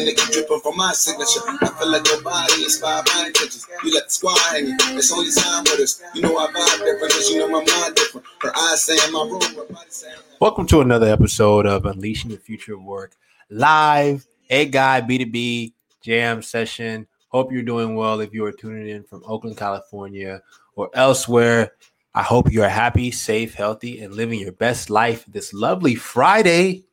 and 0.00 0.08
they 0.08 0.14
keep 0.14 0.32
dripping 0.32 0.60
from 0.60 0.76
my 0.76 0.92
signature. 0.92 1.40
I 1.46 1.68
feel 1.78 1.90
like 1.92 2.06
your 2.06 2.22
body 2.22 2.64
inspired 2.64 3.04
my 3.14 3.26
intentions. 3.26 3.66
You 3.84 3.92
let 3.92 4.04
the 4.06 4.10
squad 4.10 4.38
hanging. 4.50 4.76
It's 4.96 5.12
only 5.12 5.30
time 5.30 5.64
with 5.64 5.80
us. 5.80 6.02
You 6.14 6.22
know 6.22 6.38
I 6.38 6.46
vibe 6.46 6.84
different, 6.84 7.12
cause 7.12 7.28
you 7.28 7.38
know 7.38 7.48
my 7.48 7.64
mind 7.64 7.94
different. 7.94 8.26
Her 8.40 8.52
eyes 8.56 8.84
say 8.84 8.96
in 9.06 9.12
my 9.12 9.22
room, 9.22 9.42
her 9.42 9.64
body 9.72 9.90
saying. 9.90 10.16
Welcome 10.40 10.66
to 10.68 10.80
another 10.80 11.06
episode 11.06 11.66
of 11.66 11.84
Unleashing 11.84 12.30
the 12.30 12.38
Future 12.38 12.74
of 12.74 12.82
Work 12.82 13.16
live. 13.50 14.26
A 14.48 14.64
guy 14.64 15.00
B2B 15.02 15.74
jam 16.00 16.42
session. 16.42 17.06
Hope 17.28 17.52
you're 17.52 17.62
doing 17.62 17.94
well 17.94 18.20
if 18.20 18.32
you 18.32 18.44
are 18.46 18.52
tuning 18.52 18.88
in 18.88 19.04
from 19.04 19.22
Oakland, 19.26 19.56
California 19.56 20.40
or 20.76 20.90
elsewhere. 20.94 21.72
I 22.14 22.22
hope 22.22 22.50
you 22.50 22.62
are 22.62 22.68
happy, 22.68 23.12
safe, 23.12 23.54
healthy, 23.54 24.00
and 24.00 24.14
living 24.14 24.40
your 24.40 24.52
best 24.52 24.90
life 24.90 25.24
this 25.28 25.52
lovely 25.52 25.94
Friday, 25.94 26.84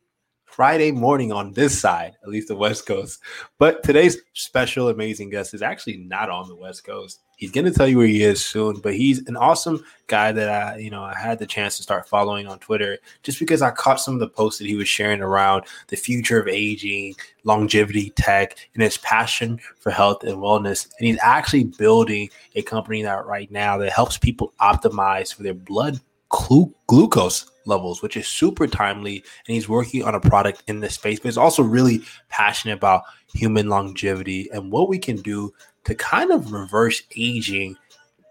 Friday 0.58 0.90
morning 0.90 1.30
on 1.30 1.52
this 1.52 1.80
side, 1.80 2.16
at 2.20 2.28
least 2.28 2.48
the 2.48 2.56
West 2.56 2.84
Coast. 2.84 3.20
But 3.58 3.84
today's 3.84 4.16
special, 4.32 4.88
amazing 4.88 5.30
guest 5.30 5.54
is 5.54 5.62
actually 5.62 5.98
not 5.98 6.30
on 6.30 6.48
the 6.48 6.56
West 6.56 6.82
Coast. 6.82 7.20
He's 7.36 7.52
going 7.52 7.66
to 7.66 7.70
tell 7.70 7.86
you 7.86 7.98
where 7.98 8.08
he 8.08 8.24
is 8.24 8.44
soon, 8.44 8.80
but 8.80 8.96
he's 8.96 9.24
an 9.28 9.36
awesome 9.36 9.84
guy 10.08 10.32
that 10.32 10.48
I, 10.48 10.78
you 10.78 10.90
know, 10.90 11.04
I 11.04 11.16
had 11.16 11.38
the 11.38 11.46
chance 11.46 11.76
to 11.76 11.84
start 11.84 12.08
following 12.08 12.48
on 12.48 12.58
Twitter 12.58 12.98
just 13.22 13.38
because 13.38 13.62
I 13.62 13.70
caught 13.70 14.00
some 14.00 14.14
of 14.14 14.20
the 14.20 14.28
posts 14.28 14.58
that 14.58 14.66
he 14.66 14.74
was 14.74 14.88
sharing 14.88 15.20
around 15.20 15.62
the 15.86 15.96
future 15.96 16.40
of 16.40 16.48
aging, 16.48 17.14
longevity 17.44 18.10
tech, 18.16 18.56
and 18.74 18.82
his 18.82 18.98
passion 18.98 19.60
for 19.78 19.92
health 19.92 20.24
and 20.24 20.38
wellness. 20.38 20.88
And 20.98 21.06
he's 21.06 21.20
actually 21.22 21.64
building 21.78 22.30
a 22.56 22.62
company 22.62 23.02
that 23.02 23.26
right 23.26 23.48
now 23.52 23.78
that 23.78 23.92
helps 23.92 24.18
people 24.18 24.52
optimize 24.60 25.32
for 25.32 25.44
their 25.44 25.54
blood 25.54 26.00
glu- 26.28 26.74
glucose 26.86 27.50
levels, 27.64 28.02
which 28.02 28.16
is 28.16 28.26
super 28.26 28.66
timely. 28.66 29.16
And 29.46 29.54
he's 29.54 29.68
working 29.68 30.02
on 30.02 30.14
a 30.14 30.20
product 30.20 30.62
in 30.66 30.80
this 30.80 30.94
space, 30.94 31.20
but 31.20 31.28
he's 31.28 31.38
also 31.38 31.62
really 31.62 32.02
passionate 32.28 32.74
about 32.74 33.02
human 33.32 33.68
longevity 33.68 34.48
and 34.52 34.72
what 34.72 34.88
we 34.88 34.98
can 34.98 35.16
do 35.16 35.52
to 35.84 35.94
kind 35.94 36.30
of 36.32 36.52
reverse 36.52 37.02
aging 37.16 37.76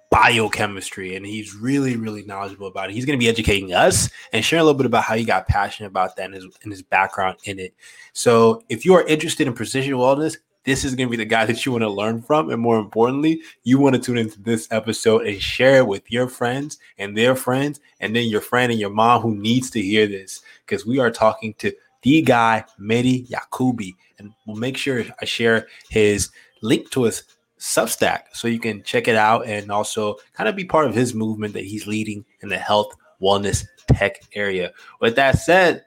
biochemistry 0.09 1.17
and 1.17 1.25
he's 1.25 1.53
really 1.53 1.97
really 1.97 2.23
knowledgeable 2.23 2.67
about 2.67 2.89
it 2.89 2.93
he's 2.93 3.03
going 3.03 3.19
to 3.19 3.21
be 3.21 3.27
educating 3.27 3.73
us 3.73 4.09
and 4.31 4.43
sharing 4.43 4.61
a 4.61 4.63
little 4.63 4.77
bit 4.77 4.85
about 4.85 5.03
how 5.03 5.15
he 5.17 5.25
got 5.25 5.47
passionate 5.49 5.87
about 5.89 6.15
that 6.15 6.27
and 6.27 6.33
his, 6.33 6.45
and 6.63 6.71
his 6.71 6.81
background 6.81 7.37
in 7.43 7.59
it 7.59 7.75
so 8.13 8.63
if 8.69 8.85
you 8.85 8.93
are 8.93 9.05
interested 9.07 9.47
in 9.47 9.53
precision 9.53 9.93
wellness 9.95 10.37
this 10.67 10.83
is 10.83 10.95
going 10.95 11.07
to 11.07 11.11
be 11.11 11.15
the 11.15 11.23
guy 11.23 11.45
that 11.45 11.65
you 11.65 11.71
want 11.71 11.81
to 11.81 11.89
learn 11.89 12.21
from 12.21 12.49
and 12.49 12.61
more 12.61 12.77
importantly 12.77 13.41
you 13.63 13.79
want 13.79 13.95
to 13.95 14.01
tune 14.01 14.17
into 14.17 14.39
this 14.41 14.67
episode 14.69 15.25
and 15.25 15.41
share 15.41 15.77
it 15.77 15.87
with 15.87 16.11
your 16.11 16.27
friends 16.27 16.77
and 16.97 17.17
their 17.17 17.35
friends 17.37 17.79
and 18.01 18.13
then 18.13 18.27
your 18.27 18.41
friend 18.41 18.69
and 18.69 18.79
your 18.79 18.89
mom 18.89 19.21
who 19.21 19.33
needs 19.33 19.69
to 19.69 19.81
hear 19.81 20.05
this 20.05 20.41
because 20.65 20.85
we 20.85 20.99
are 20.99 21.09
talking 21.09 21.53
to 21.53 21.71
the 22.03 22.21
guy 22.21 22.65
Mehdi 22.79 23.29
Yacoubi 23.29 23.95
and 24.19 24.33
we'll 24.45 24.57
make 24.57 24.75
sure 24.75 25.05
I 25.21 25.25
share 25.25 25.67
his 25.89 26.29
link 26.61 26.91
to 26.91 27.03
his 27.03 27.23
Substack 27.57 28.23
so 28.33 28.47
you 28.49 28.59
can 28.59 28.83
check 28.83 29.07
it 29.07 29.15
out 29.15 29.47
and 29.47 29.71
also 29.71 30.17
kind 30.33 30.49
of 30.49 30.55
be 30.55 30.65
part 30.65 30.85
of 30.85 30.93
his 30.93 31.15
movement 31.15 31.53
that 31.53 31.63
he's 31.63 31.87
leading 31.87 32.23
in 32.41 32.49
the 32.49 32.57
health, 32.57 32.93
wellness, 33.19 33.65
tech 33.87 34.21
area. 34.33 34.73
With 35.01 35.15
that 35.15 35.39
said, 35.39 35.83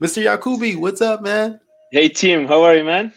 Mr. 0.00 0.24
Yacoubi, 0.24 0.76
what's 0.76 1.00
up, 1.00 1.22
man? 1.22 1.60
Hey 1.92 2.08
team. 2.08 2.48
how 2.48 2.62
are 2.62 2.74
you, 2.74 2.82
man? 2.82 3.12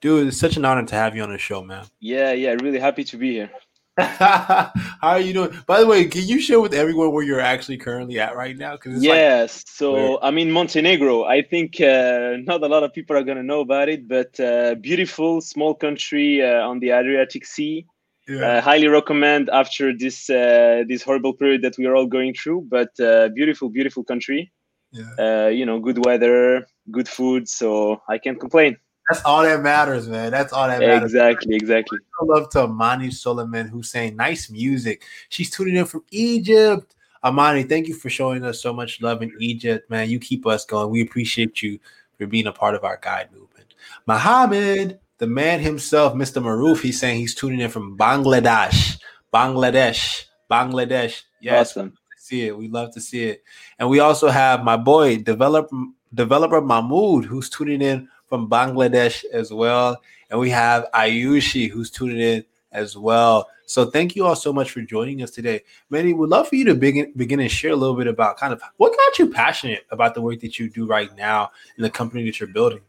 Dude, 0.00 0.28
it's 0.28 0.38
such 0.38 0.56
an 0.56 0.64
honor 0.64 0.84
to 0.86 0.94
have 0.94 1.14
you 1.14 1.22
on 1.22 1.30
the 1.30 1.38
show, 1.38 1.62
man. 1.62 1.84
Yeah, 2.00 2.32
yeah, 2.32 2.56
really 2.60 2.78
happy 2.78 3.04
to 3.04 3.16
be 3.16 3.32
here. 3.32 3.50
How 3.98 4.70
are 5.02 5.20
you 5.20 5.34
doing? 5.34 5.50
By 5.66 5.80
the 5.80 5.86
way, 5.86 6.06
can 6.06 6.22
you 6.26 6.40
share 6.40 6.58
with 6.60 6.72
everyone 6.72 7.12
where 7.12 7.22
you're 7.22 7.40
actually 7.40 7.76
currently 7.76 8.18
at 8.18 8.34
right 8.34 8.56
now? 8.56 8.72
Because 8.72 9.02
yes, 9.02 9.62
so 9.68 10.18
I'm 10.22 10.38
in 10.38 10.50
Montenegro. 10.50 11.24
I 11.24 11.42
think 11.42 11.80
uh, 11.80 12.36
not 12.44 12.62
a 12.62 12.66
lot 12.66 12.82
of 12.82 12.94
people 12.94 13.14
are 13.16 13.22
gonna 13.22 13.42
know 13.42 13.60
about 13.60 13.88
it, 13.90 14.08
but 14.08 14.38
uh, 14.40 14.74
beautiful 14.76 15.42
small 15.42 15.74
country 15.74 16.42
uh, 16.42 16.66
on 16.66 16.78
the 16.80 16.90
Adriatic 16.92 17.44
Sea. 17.44 17.84
yeah. 18.26 18.40
Uh, 18.46 18.60
highly 18.62 18.88
recommend 18.88 19.50
after 19.50 19.92
this 19.94 20.30
uh, 20.30 20.82
this 20.88 21.02
horrible 21.02 21.34
period 21.34 21.60
that 21.62 21.76
we 21.76 21.84
are 21.86 21.94
all 21.94 22.06
going 22.06 22.32
through. 22.32 22.60
But 22.70 22.98
uh, 23.00 23.28
beautiful, 23.34 23.68
beautiful 23.68 24.02
country. 24.04 24.50
yeah. 24.92 25.12
Uh, 25.24 25.48
you 25.48 25.66
know, 25.66 25.78
good 25.78 25.98
weather, 26.06 26.66
good 26.90 27.08
food, 27.08 27.48
so 27.48 28.00
I 28.08 28.16
can't 28.18 28.40
complain. 28.40 28.76
That's 29.10 29.24
all 29.24 29.42
that 29.42 29.60
matters, 29.62 30.08
man. 30.08 30.30
That's 30.30 30.52
all 30.52 30.68
that 30.68 30.80
matters. 30.80 31.12
Exactly, 31.12 31.56
exactly. 31.56 31.98
I 32.20 32.24
love 32.24 32.48
to 32.50 32.60
Amani 32.60 33.10
Solomon 33.10 33.66
who's 33.68 33.90
saying 33.90 34.16
nice 34.16 34.50
music. 34.50 35.02
She's 35.28 35.50
tuning 35.50 35.76
in 35.76 35.84
from 35.84 36.04
Egypt. 36.10 36.94
Amani, 37.24 37.64
thank 37.64 37.88
you 37.88 37.94
for 37.94 38.08
showing 38.08 38.44
us 38.44 38.62
so 38.62 38.72
much 38.72 39.02
love 39.02 39.22
in 39.22 39.32
Egypt, 39.40 39.90
man. 39.90 40.08
You 40.08 40.18
keep 40.20 40.46
us 40.46 40.64
going. 40.64 40.90
We 40.90 41.02
appreciate 41.02 41.60
you 41.62 41.78
for 42.16 42.26
being 42.26 42.46
a 42.46 42.52
part 42.52 42.74
of 42.74 42.84
our 42.84 42.98
guide 43.02 43.30
movement. 43.32 43.74
Muhammad, 44.06 45.00
the 45.18 45.26
man 45.26 45.60
himself, 45.60 46.14
Mr. 46.14 46.42
Maruf, 46.42 46.80
he's 46.80 46.98
saying 47.00 47.18
he's 47.18 47.34
tuning 47.34 47.60
in 47.60 47.70
from 47.70 47.98
Bangladesh. 47.98 48.98
Bangladesh. 49.34 50.24
Bangladesh. 50.50 51.22
Yes, 51.40 51.70
Awesome. 51.72 51.94
see 52.16 52.46
it. 52.46 52.56
We 52.56 52.68
love 52.68 52.92
to 52.94 53.00
see 53.00 53.24
it. 53.24 53.42
And 53.78 53.88
we 53.90 54.00
also 54.00 54.28
have 54.28 54.62
my 54.64 54.76
boy, 54.76 55.18
developer 55.18 55.74
developer 56.12 56.60
Mahmood, 56.60 57.24
who's 57.24 57.48
tuning 57.48 57.82
in 57.82 58.08
from 58.30 58.48
Bangladesh 58.48 59.24
as 59.32 59.52
well. 59.52 60.00
And 60.30 60.40
we 60.40 60.48
have 60.50 60.86
Ayushi, 60.94 61.68
who's 61.68 61.90
tuning 61.90 62.20
in 62.20 62.44
as 62.72 62.96
well. 62.96 63.48
So 63.66 63.90
thank 63.90 64.16
you 64.16 64.24
all 64.24 64.36
so 64.36 64.52
much 64.52 64.70
for 64.70 64.80
joining 64.80 65.22
us 65.22 65.30
today. 65.30 65.62
Manny, 65.90 66.14
would 66.14 66.30
love 66.30 66.48
for 66.48 66.56
you 66.56 66.64
to 66.64 66.74
begin 66.74 67.12
begin 67.14 67.40
and 67.40 67.50
share 67.50 67.72
a 67.72 67.76
little 67.76 67.94
bit 67.94 68.06
about 68.06 68.36
kind 68.36 68.52
of 68.52 68.62
what 68.78 68.96
got 68.96 69.18
you 69.18 69.30
passionate 69.30 69.84
about 69.90 70.14
the 70.14 70.22
work 70.22 70.40
that 70.40 70.58
you 70.58 70.70
do 70.70 70.86
right 70.86 71.14
now 71.16 71.50
in 71.76 71.82
the 71.82 71.90
company 71.90 72.24
that 72.24 72.40
you're 72.40 72.48
building. 72.48 72.80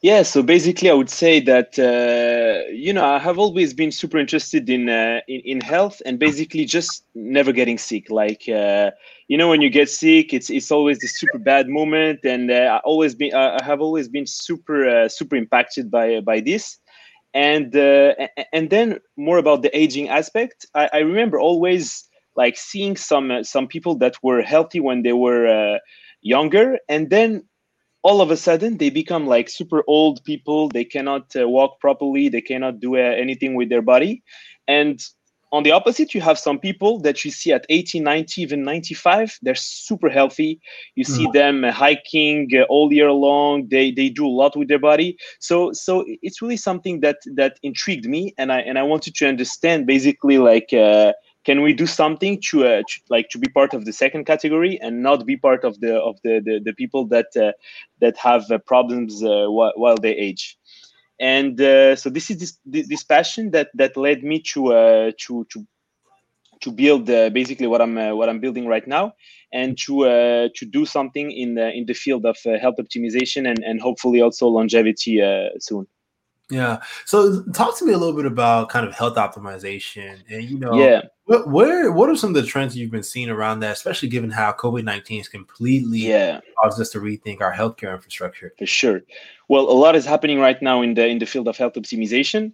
Yeah, 0.00 0.22
so 0.22 0.42
basically, 0.42 0.90
I 0.90 0.94
would 0.94 1.10
say 1.10 1.40
that 1.40 1.78
uh, 1.78 2.70
you 2.72 2.92
know 2.92 3.04
I 3.04 3.18
have 3.18 3.38
always 3.38 3.74
been 3.74 3.90
super 3.90 4.18
interested 4.18 4.68
in, 4.70 4.88
uh, 4.88 5.20
in 5.26 5.40
in 5.40 5.60
health 5.60 6.00
and 6.06 6.18
basically 6.18 6.64
just 6.64 7.04
never 7.14 7.52
getting 7.52 7.78
sick. 7.78 8.10
Like 8.10 8.48
uh, 8.48 8.90
you 9.28 9.36
know, 9.36 9.48
when 9.48 9.60
you 9.60 9.70
get 9.70 9.90
sick, 9.90 10.32
it's 10.32 10.50
it's 10.50 10.70
always 10.70 10.98
this 11.00 11.18
super 11.18 11.38
bad 11.38 11.68
moment, 11.68 12.20
and 12.24 12.50
uh, 12.50 12.54
I 12.54 12.78
always 12.78 13.14
been 13.14 13.34
I 13.34 13.62
have 13.62 13.80
always 13.80 14.08
been 14.08 14.26
super 14.26 14.88
uh, 14.88 15.08
super 15.08 15.36
impacted 15.36 15.90
by 15.90 16.20
by 16.20 16.40
this. 16.40 16.78
And 17.34 17.76
uh, 17.76 18.14
and 18.52 18.70
then 18.70 18.98
more 19.16 19.38
about 19.38 19.62
the 19.62 19.76
aging 19.76 20.08
aspect. 20.08 20.66
I, 20.74 20.88
I 20.94 20.98
remember 20.98 21.38
always 21.38 22.08
like 22.36 22.56
seeing 22.56 22.96
some 22.96 23.30
uh, 23.30 23.42
some 23.44 23.68
people 23.68 23.96
that 23.98 24.16
were 24.22 24.42
healthy 24.42 24.80
when 24.80 25.02
they 25.02 25.12
were 25.12 25.46
uh, 25.46 25.78
younger, 26.22 26.78
and 26.88 27.10
then 27.10 27.44
all 28.02 28.20
of 28.20 28.30
a 28.30 28.36
sudden 28.36 28.78
they 28.78 28.90
become 28.90 29.26
like 29.26 29.48
super 29.48 29.84
old 29.86 30.24
people. 30.24 30.68
They 30.68 30.84
cannot 30.84 31.34
uh, 31.36 31.48
walk 31.48 31.80
properly. 31.80 32.28
They 32.28 32.40
cannot 32.40 32.80
do 32.80 32.96
uh, 32.96 33.00
anything 33.00 33.54
with 33.54 33.68
their 33.68 33.82
body. 33.82 34.22
And 34.66 35.00
on 35.50 35.62
the 35.62 35.72
opposite 35.72 36.14
you 36.14 36.20
have 36.20 36.38
some 36.38 36.58
people 36.58 37.00
that 37.00 37.24
you 37.24 37.30
see 37.30 37.52
at 37.52 37.64
80 37.68 38.00
90 38.00 38.42
even 38.42 38.62
95 38.62 39.38
they're 39.42 39.54
super 39.54 40.08
healthy. 40.08 40.60
You 40.94 41.04
see 41.04 41.28
them 41.32 41.64
uh, 41.64 41.72
hiking 41.72 42.50
uh, 42.54 42.62
all 42.64 42.92
year 42.92 43.10
long. 43.12 43.68
They 43.68 43.90
they 43.90 44.08
do 44.08 44.26
a 44.26 44.28
lot 44.28 44.56
with 44.56 44.68
their 44.68 44.78
body. 44.78 45.16
So 45.40 45.72
so 45.72 46.04
it's 46.22 46.42
really 46.42 46.56
something 46.56 47.00
that 47.00 47.18
that 47.36 47.58
intrigued 47.62 48.06
me 48.06 48.34
and 48.38 48.52
i 48.52 48.60
and 48.60 48.78
i 48.78 48.82
wanted 48.82 49.14
to 49.16 49.28
understand 49.28 49.86
basically 49.86 50.38
like 50.38 50.72
uh, 50.72 51.12
can 51.44 51.62
we 51.62 51.72
do 51.72 51.86
something 51.86 52.40
to, 52.50 52.66
uh, 52.66 52.82
to 52.88 53.00
like 53.08 53.28
to 53.30 53.38
be 53.38 53.48
part 53.48 53.72
of 53.72 53.84
the 53.84 53.92
second 53.92 54.24
category 54.26 54.78
and 54.82 55.02
not 55.02 55.24
be 55.24 55.36
part 55.36 55.64
of 55.64 55.80
the 55.80 55.94
of 56.08 56.20
the 56.22 56.40
the, 56.44 56.60
the 56.62 56.74
people 56.74 57.06
that 57.06 57.28
uh, 57.36 57.52
that 58.00 58.16
have 58.18 58.50
uh, 58.50 58.58
problems 58.58 59.22
uh, 59.22 59.46
while, 59.48 59.72
while 59.76 59.96
they 59.96 60.14
age 60.28 60.58
and 61.20 61.60
uh, 61.60 61.96
so 61.96 62.10
this 62.10 62.30
is 62.30 62.58
this 62.64 62.86
this 62.88 63.04
passion 63.04 63.50
that 63.50 63.68
that 63.74 63.96
led 63.96 64.22
me 64.22 64.40
to 64.54 64.72
uh, 64.72 65.10
to 65.18 65.46
to 65.52 65.66
to 66.60 66.72
build 66.72 67.08
uh, 67.10 67.30
basically 67.30 67.66
what 67.66 67.80
I'm 67.80 67.96
uh, 67.98 68.14
what 68.14 68.28
I'm 68.28 68.40
building 68.40 68.66
right 68.66 68.86
now, 68.86 69.14
and 69.52 69.78
to 69.86 70.04
uh, 70.06 70.48
to 70.54 70.66
do 70.66 70.86
something 70.86 71.30
in 71.30 71.54
the 71.54 71.70
in 71.72 71.86
the 71.86 71.94
field 71.94 72.26
of 72.26 72.36
uh, 72.46 72.58
health 72.58 72.76
optimization 72.78 73.48
and 73.48 73.62
and 73.64 73.80
hopefully 73.80 74.20
also 74.20 74.48
longevity 74.48 75.20
soon. 75.58 75.86
Yeah. 76.50 76.78
So 77.04 77.42
talk 77.52 77.76
to 77.78 77.84
me 77.84 77.92
a 77.92 77.98
little 77.98 78.16
bit 78.16 78.24
about 78.24 78.70
kind 78.70 78.86
of 78.86 78.94
health 78.94 79.16
optimization 79.16 80.16
and 80.30 80.42
you 80.44 80.58
know 80.58 80.74
Yeah. 80.78 81.02
what 81.24 81.48
where 81.48 81.92
what 81.92 82.08
are 82.08 82.16
some 82.16 82.30
of 82.30 82.34
the 82.36 82.42
trends 82.48 82.74
you've 82.76 82.90
been 82.90 83.02
seeing 83.02 83.28
around 83.28 83.60
that, 83.60 83.72
especially 83.72 84.08
given 84.08 84.30
how 84.30 84.52
COVID 84.52 84.84
nineteen 84.84 85.18
has 85.18 85.28
completely 85.28 85.98
Yeah. 85.98 86.40
caused 86.62 86.80
us 86.80 86.90
to 86.90 87.00
rethink 87.00 87.40
our 87.42 87.52
healthcare 87.52 87.92
infrastructure. 87.94 88.54
for 88.58 88.66
sure. 88.66 89.02
Well, 89.48 89.64
a 89.70 89.76
lot 89.84 89.94
is 89.96 90.06
happening 90.06 90.38
right 90.40 90.60
now 90.62 90.80
in 90.82 90.94
the 90.94 91.06
in 91.06 91.18
the 91.18 91.26
field 91.26 91.48
of 91.48 91.56
health 91.56 91.74
optimization. 91.74 92.52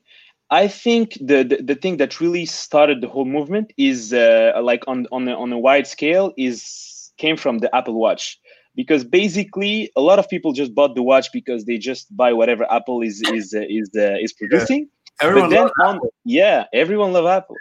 I 0.51 0.69
think 0.69 1.15
the, 1.21 1.43
the, 1.43 1.63
the 1.63 1.75
thing 1.75 1.97
that 1.97 2.21
really 2.21 2.45
started 2.47 3.01
the 3.01 3.09
whole 3.09 3.25
movement 3.25 3.73
is 3.77 4.13
uh, 4.13 4.53
like 4.63 4.85
on 4.87 5.07
on 5.11 5.27
a, 5.29 5.35
on 5.35 5.53
a 5.53 5.59
wide 5.59 5.87
scale 5.87 6.33
is 6.37 7.13
came 7.17 7.37
from 7.37 7.59
the 7.59 7.75
Apple 7.75 7.95
Watch 7.95 8.39
because 8.75 9.05
basically 9.05 9.91
a 9.97 10.01
lot 10.01 10.19
of 10.19 10.29
people 10.29 10.53
just 10.53 10.75
bought 10.75 10.95
the 10.95 11.03
watch 11.03 11.33
because 11.33 11.65
they 11.65 11.79
just 11.79 12.15
buy 12.17 12.33
whatever 12.33 12.71
Apple 12.71 13.03
is 13.03 13.23
is 13.33 13.55
uh, 13.55 13.61
is 13.69 13.91
uh, 13.97 14.17
is 14.21 14.33
producing. 14.33 14.89
Everyone 15.21 15.49
but 15.49 15.55
then 15.55 15.63
loves 15.63 15.73
on, 15.85 16.01
yeah, 16.25 16.65
everyone 16.73 17.13
love 17.13 17.27
Apple, 17.27 17.57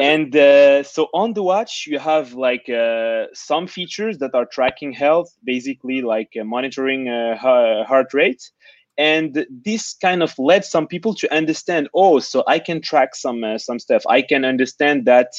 and 0.00 0.34
uh, 0.36 0.84
so 0.84 1.08
on 1.12 1.32
the 1.32 1.42
watch 1.42 1.86
you 1.88 1.98
have 1.98 2.34
like 2.34 2.68
uh, 2.68 3.24
some 3.32 3.66
features 3.66 4.18
that 4.18 4.32
are 4.34 4.46
tracking 4.46 4.92
health, 4.92 5.28
basically 5.42 6.02
like 6.02 6.30
uh, 6.40 6.44
monitoring 6.44 7.08
uh, 7.08 7.36
heart 7.36 8.14
rate, 8.14 8.48
and 8.96 9.44
this 9.64 9.94
kind 9.94 10.22
of 10.22 10.38
led 10.38 10.64
some 10.64 10.86
people 10.86 11.14
to 11.14 11.34
understand. 11.34 11.88
Oh, 11.94 12.20
so 12.20 12.44
I 12.46 12.60
can 12.60 12.80
track 12.80 13.16
some 13.16 13.42
uh, 13.42 13.58
some 13.58 13.80
stuff. 13.80 14.04
I 14.08 14.22
can 14.22 14.44
understand 14.44 15.04
that 15.06 15.32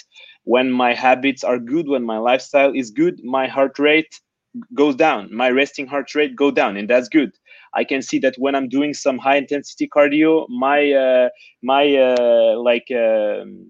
when 0.44 0.72
my 0.72 0.94
habits 0.94 1.44
are 1.44 1.58
good, 1.58 1.88
when 1.88 2.04
my 2.04 2.18
lifestyle 2.18 2.74
is 2.74 2.92
good, 2.92 3.24
my 3.24 3.48
heart 3.48 3.80
rate 3.80 4.20
goes 4.74 4.96
down, 4.96 5.34
my 5.34 5.50
resting 5.50 5.88
heart 5.88 6.13
rate 6.16 6.36
go 6.36 6.52
down, 6.52 6.78
and 6.78 6.90
that's 6.90 7.10
good. 7.10 7.31
I 7.74 7.84
can 7.84 8.02
see 8.02 8.19
that 8.19 8.36
when 8.38 8.56
I'm 8.56 8.69
doing 8.69 8.94
some 8.94 9.18
high 9.18 9.36
intensity 9.38 9.88
cardio, 9.88 10.48
my 10.50 10.92
uh, 10.92 11.30
my 11.62 11.96
uh, 11.96 12.56
like 12.57 12.88
um, 12.92 13.68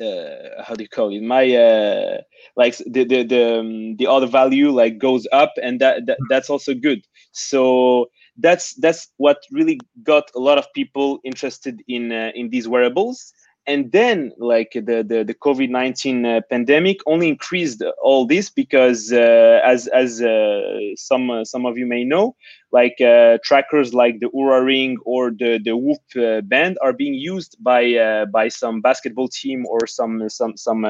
uh, 0.00 0.62
how 0.62 0.74
do 0.74 0.82
you 0.82 0.88
call 0.88 1.14
it? 1.14 1.22
My 1.22 1.54
uh, 1.54 2.20
like 2.56 2.76
the 2.78 3.04
the 3.04 3.24
the, 3.24 3.58
um, 3.60 3.96
the 3.96 4.06
other 4.06 4.26
value 4.26 4.70
like 4.70 4.98
goes 4.98 5.26
up, 5.32 5.52
and 5.62 5.80
that, 5.80 6.06
that 6.06 6.18
that's 6.28 6.50
also 6.50 6.74
good. 6.74 7.04
So 7.32 8.10
that's 8.38 8.74
that's 8.74 9.08
what 9.16 9.38
really 9.50 9.78
got 10.02 10.30
a 10.34 10.40
lot 10.40 10.58
of 10.58 10.72
people 10.72 11.18
interested 11.24 11.82
in 11.88 12.12
uh, 12.12 12.30
in 12.34 12.50
these 12.50 12.68
wearables 12.68 13.32
and 13.66 13.92
then 13.92 14.32
like 14.38 14.72
the 14.72 15.04
the, 15.06 15.24
the 15.24 15.34
covid-19 15.34 16.26
uh, 16.26 16.40
pandemic 16.50 16.98
only 17.06 17.28
increased 17.28 17.82
all 18.02 18.26
this 18.26 18.50
because 18.50 19.12
uh, 19.12 19.60
as 19.64 19.86
as 19.88 20.20
uh, 20.20 20.62
some 20.96 21.30
uh, 21.30 21.44
some 21.44 21.64
of 21.64 21.78
you 21.78 21.86
may 21.86 22.02
know 22.04 22.34
like 22.72 23.00
uh, 23.00 23.38
trackers 23.44 23.92
like 23.94 24.18
the 24.20 24.28
Oura 24.30 24.64
ring 24.64 24.96
or 25.04 25.30
the 25.30 25.60
the 25.64 25.76
whoop 25.76 26.00
uh, 26.16 26.40
band 26.42 26.76
are 26.82 26.92
being 26.92 27.14
used 27.14 27.56
by 27.60 28.24
by 28.32 28.48
some 28.48 28.80
basketball 28.80 29.28
team 29.28 29.64
or 29.66 29.86
some 29.86 30.28
some 30.28 30.56
some 30.56 30.84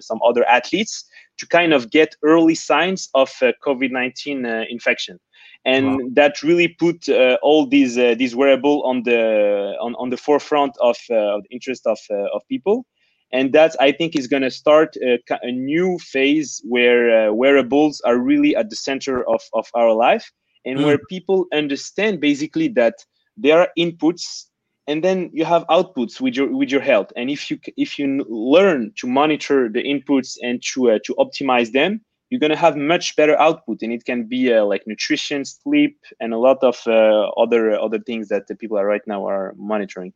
some 0.00 0.20
other 0.24 0.44
athletes 0.48 1.04
to 1.38 1.46
kind 1.46 1.72
of 1.72 1.90
get 1.90 2.16
early 2.22 2.54
signs 2.54 3.08
of 3.14 3.30
covid-19 3.64 4.66
infection 4.68 5.18
and 5.64 5.86
wow. 5.86 5.98
that 6.12 6.42
really 6.42 6.68
put 6.68 7.08
uh, 7.08 7.36
all 7.42 7.66
these 7.66 7.98
uh, 7.98 8.14
these 8.16 8.34
wearable 8.34 8.82
on 8.84 9.02
the 9.02 9.76
on, 9.80 9.94
on 9.96 10.10
the 10.10 10.16
forefront 10.16 10.76
of, 10.80 10.96
uh, 11.10 11.36
of 11.36 11.42
the 11.42 11.50
interest 11.50 11.86
of 11.86 11.98
uh, 12.10 12.28
of 12.34 12.42
people 12.48 12.86
and 13.32 13.52
that 13.52 13.76
i 13.80 13.92
think 13.92 14.16
is 14.16 14.26
going 14.26 14.42
to 14.42 14.50
start 14.50 14.96
a, 14.96 15.18
a, 15.42 15.52
new 15.52 15.98
phase 15.98 16.62
where 16.64 17.28
uh, 17.28 17.32
wearables 17.32 18.00
are 18.02 18.18
really 18.18 18.56
at 18.56 18.70
the 18.70 18.76
center 18.76 19.28
of, 19.28 19.42
of 19.52 19.68
our 19.74 19.92
life 19.92 20.32
and 20.64 20.78
mm. 20.78 20.84
where 20.84 20.98
people 21.08 21.46
understand 21.52 22.20
basically 22.20 22.68
that 22.68 22.94
there 23.36 23.60
are 23.60 23.68
inputs 23.78 24.44
and 24.86 25.04
then 25.04 25.30
you 25.32 25.44
have 25.44 25.66
outputs 25.66 26.20
with 26.20 26.34
your 26.34 26.48
with 26.56 26.70
your 26.70 26.80
health 26.80 27.12
and 27.16 27.30
if 27.30 27.50
you 27.50 27.58
if 27.76 27.98
you 27.98 28.24
learn 28.28 28.92
to 28.96 29.06
monitor 29.06 29.68
the 29.68 29.82
inputs 29.82 30.36
and 30.42 30.62
to 30.62 30.90
uh, 30.90 30.98
to 31.04 31.14
optimize 31.16 31.72
them 31.72 32.00
you're 32.30 32.40
going 32.40 32.50
to 32.50 32.56
have 32.56 32.76
much 32.76 33.16
better 33.16 33.38
output 33.38 33.82
and 33.82 33.92
it 33.92 34.04
can 34.04 34.24
be 34.24 34.52
uh, 34.52 34.64
like 34.64 34.86
nutrition 34.86 35.44
sleep 35.44 35.98
and 36.20 36.32
a 36.34 36.38
lot 36.38 36.62
of 36.62 36.80
uh, 36.86 37.28
other 37.30 37.78
other 37.78 37.98
things 37.98 38.28
that 38.28 38.46
the 38.46 38.54
people 38.54 38.78
are 38.78 38.86
right 38.86 39.06
now 39.06 39.26
are 39.26 39.54
monitoring. 39.56 40.12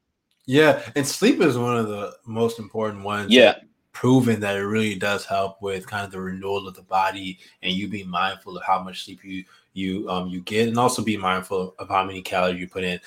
Yeah 0.46 0.82
and 0.96 1.06
sleep 1.06 1.40
is 1.40 1.56
one 1.56 1.76
of 1.76 1.88
the 1.88 2.14
most 2.26 2.58
important 2.58 3.04
ones 3.04 3.30
yeah. 3.30 3.54
proven 3.92 4.40
that 4.40 4.56
it 4.56 4.66
really 4.66 4.96
does 4.96 5.24
help 5.24 5.62
with 5.62 5.86
kind 5.86 6.04
of 6.04 6.10
the 6.10 6.20
renewal 6.20 6.66
of 6.66 6.74
the 6.74 6.82
body 6.82 7.38
and 7.62 7.72
you 7.72 7.88
being 7.88 8.08
mindful 8.08 8.56
of 8.56 8.64
how 8.64 8.82
much 8.82 9.04
sleep 9.04 9.20
you 9.24 9.44
you 9.72 10.08
um 10.10 10.28
you 10.28 10.40
get 10.42 10.68
and 10.68 10.78
also 10.78 11.02
be 11.02 11.16
mindful 11.16 11.74
of 11.78 11.88
how 11.88 12.04
many 12.04 12.20
calories 12.20 12.60
you 12.60 12.68
put 12.68 12.84
in. 12.84 13.00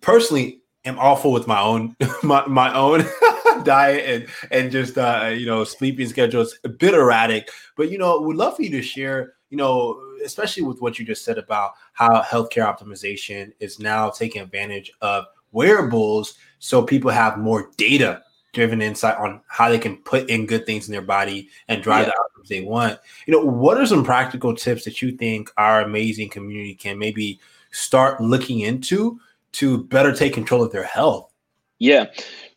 Personally 0.00 0.60
am 0.84 0.98
awful 0.98 1.32
with 1.32 1.46
my 1.46 1.60
own 1.60 1.96
my, 2.22 2.46
my 2.46 2.74
own 2.74 3.04
diet 3.64 4.04
and 4.08 4.50
and 4.50 4.72
just 4.72 4.98
uh, 4.98 5.32
you 5.34 5.46
know 5.46 5.64
sleeping 5.64 6.08
schedules 6.08 6.58
a 6.64 6.68
bit 6.68 6.94
erratic. 6.94 7.50
But 7.76 7.90
you 7.90 7.98
know, 7.98 8.20
would 8.20 8.36
love 8.36 8.56
for 8.56 8.62
you 8.62 8.70
to 8.70 8.82
share. 8.82 9.34
You 9.50 9.58
know, 9.58 10.00
especially 10.24 10.64
with 10.64 10.80
what 10.80 10.98
you 10.98 11.04
just 11.04 11.24
said 11.24 11.38
about 11.38 11.72
how 11.92 12.22
healthcare 12.22 12.66
optimization 12.66 13.52
is 13.60 13.78
now 13.78 14.10
taking 14.10 14.42
advantage 14.42 14.90
of 15.00 15.26
wearables, 15.52 16.34
so 16.58 16.82
people 16.82 17.10
have 17.10 17.38
more 17.38 17.70
data 17.76 18.24
driven 18.54 18.80
insight 18.80 19.18
on 19.18 19.40
how 19.48 19.68
they 19.68 19.78
can 19.78 19.98
put 19.98 20.30
in 20.30 20.46
good 20.46 20.64
things 20.64 20.88
in 20.88 20.92
their 20.92 21.02
body 21.02 21.50
and 21.68 21.82
drive 21.82 22.06
yeah. 22.06 22.12
the 22.12 22.20
outcomes 22.20 22.48
they 22.48 22.62
want. 22.62 22.98
You 23.26 23.34
know, 23.34 23.44
what 23.44 23.76
are 23.76 23.86
some 23.86 24.04
practical 24.04 24.54
tips 24.54 24.84
that 24.84 25.02
you 25.02 25.12
think 25.12 25.50
our 25.58 25.82
amazing 25.82 26.30
community 26.30 26.74
can 26.74 26.98
maybe 26.98 27.40
start 27.72 28.20
looking 28.20 28.60
into 28.60 29.20
to 29.52 29.84
better 29.84 30.14
take 30.14 30.32
control 30.32 30.62
of 30.62 30.72
their 30.72 30.84
health? 30.84 31.33
Yeah. 31.78 32.06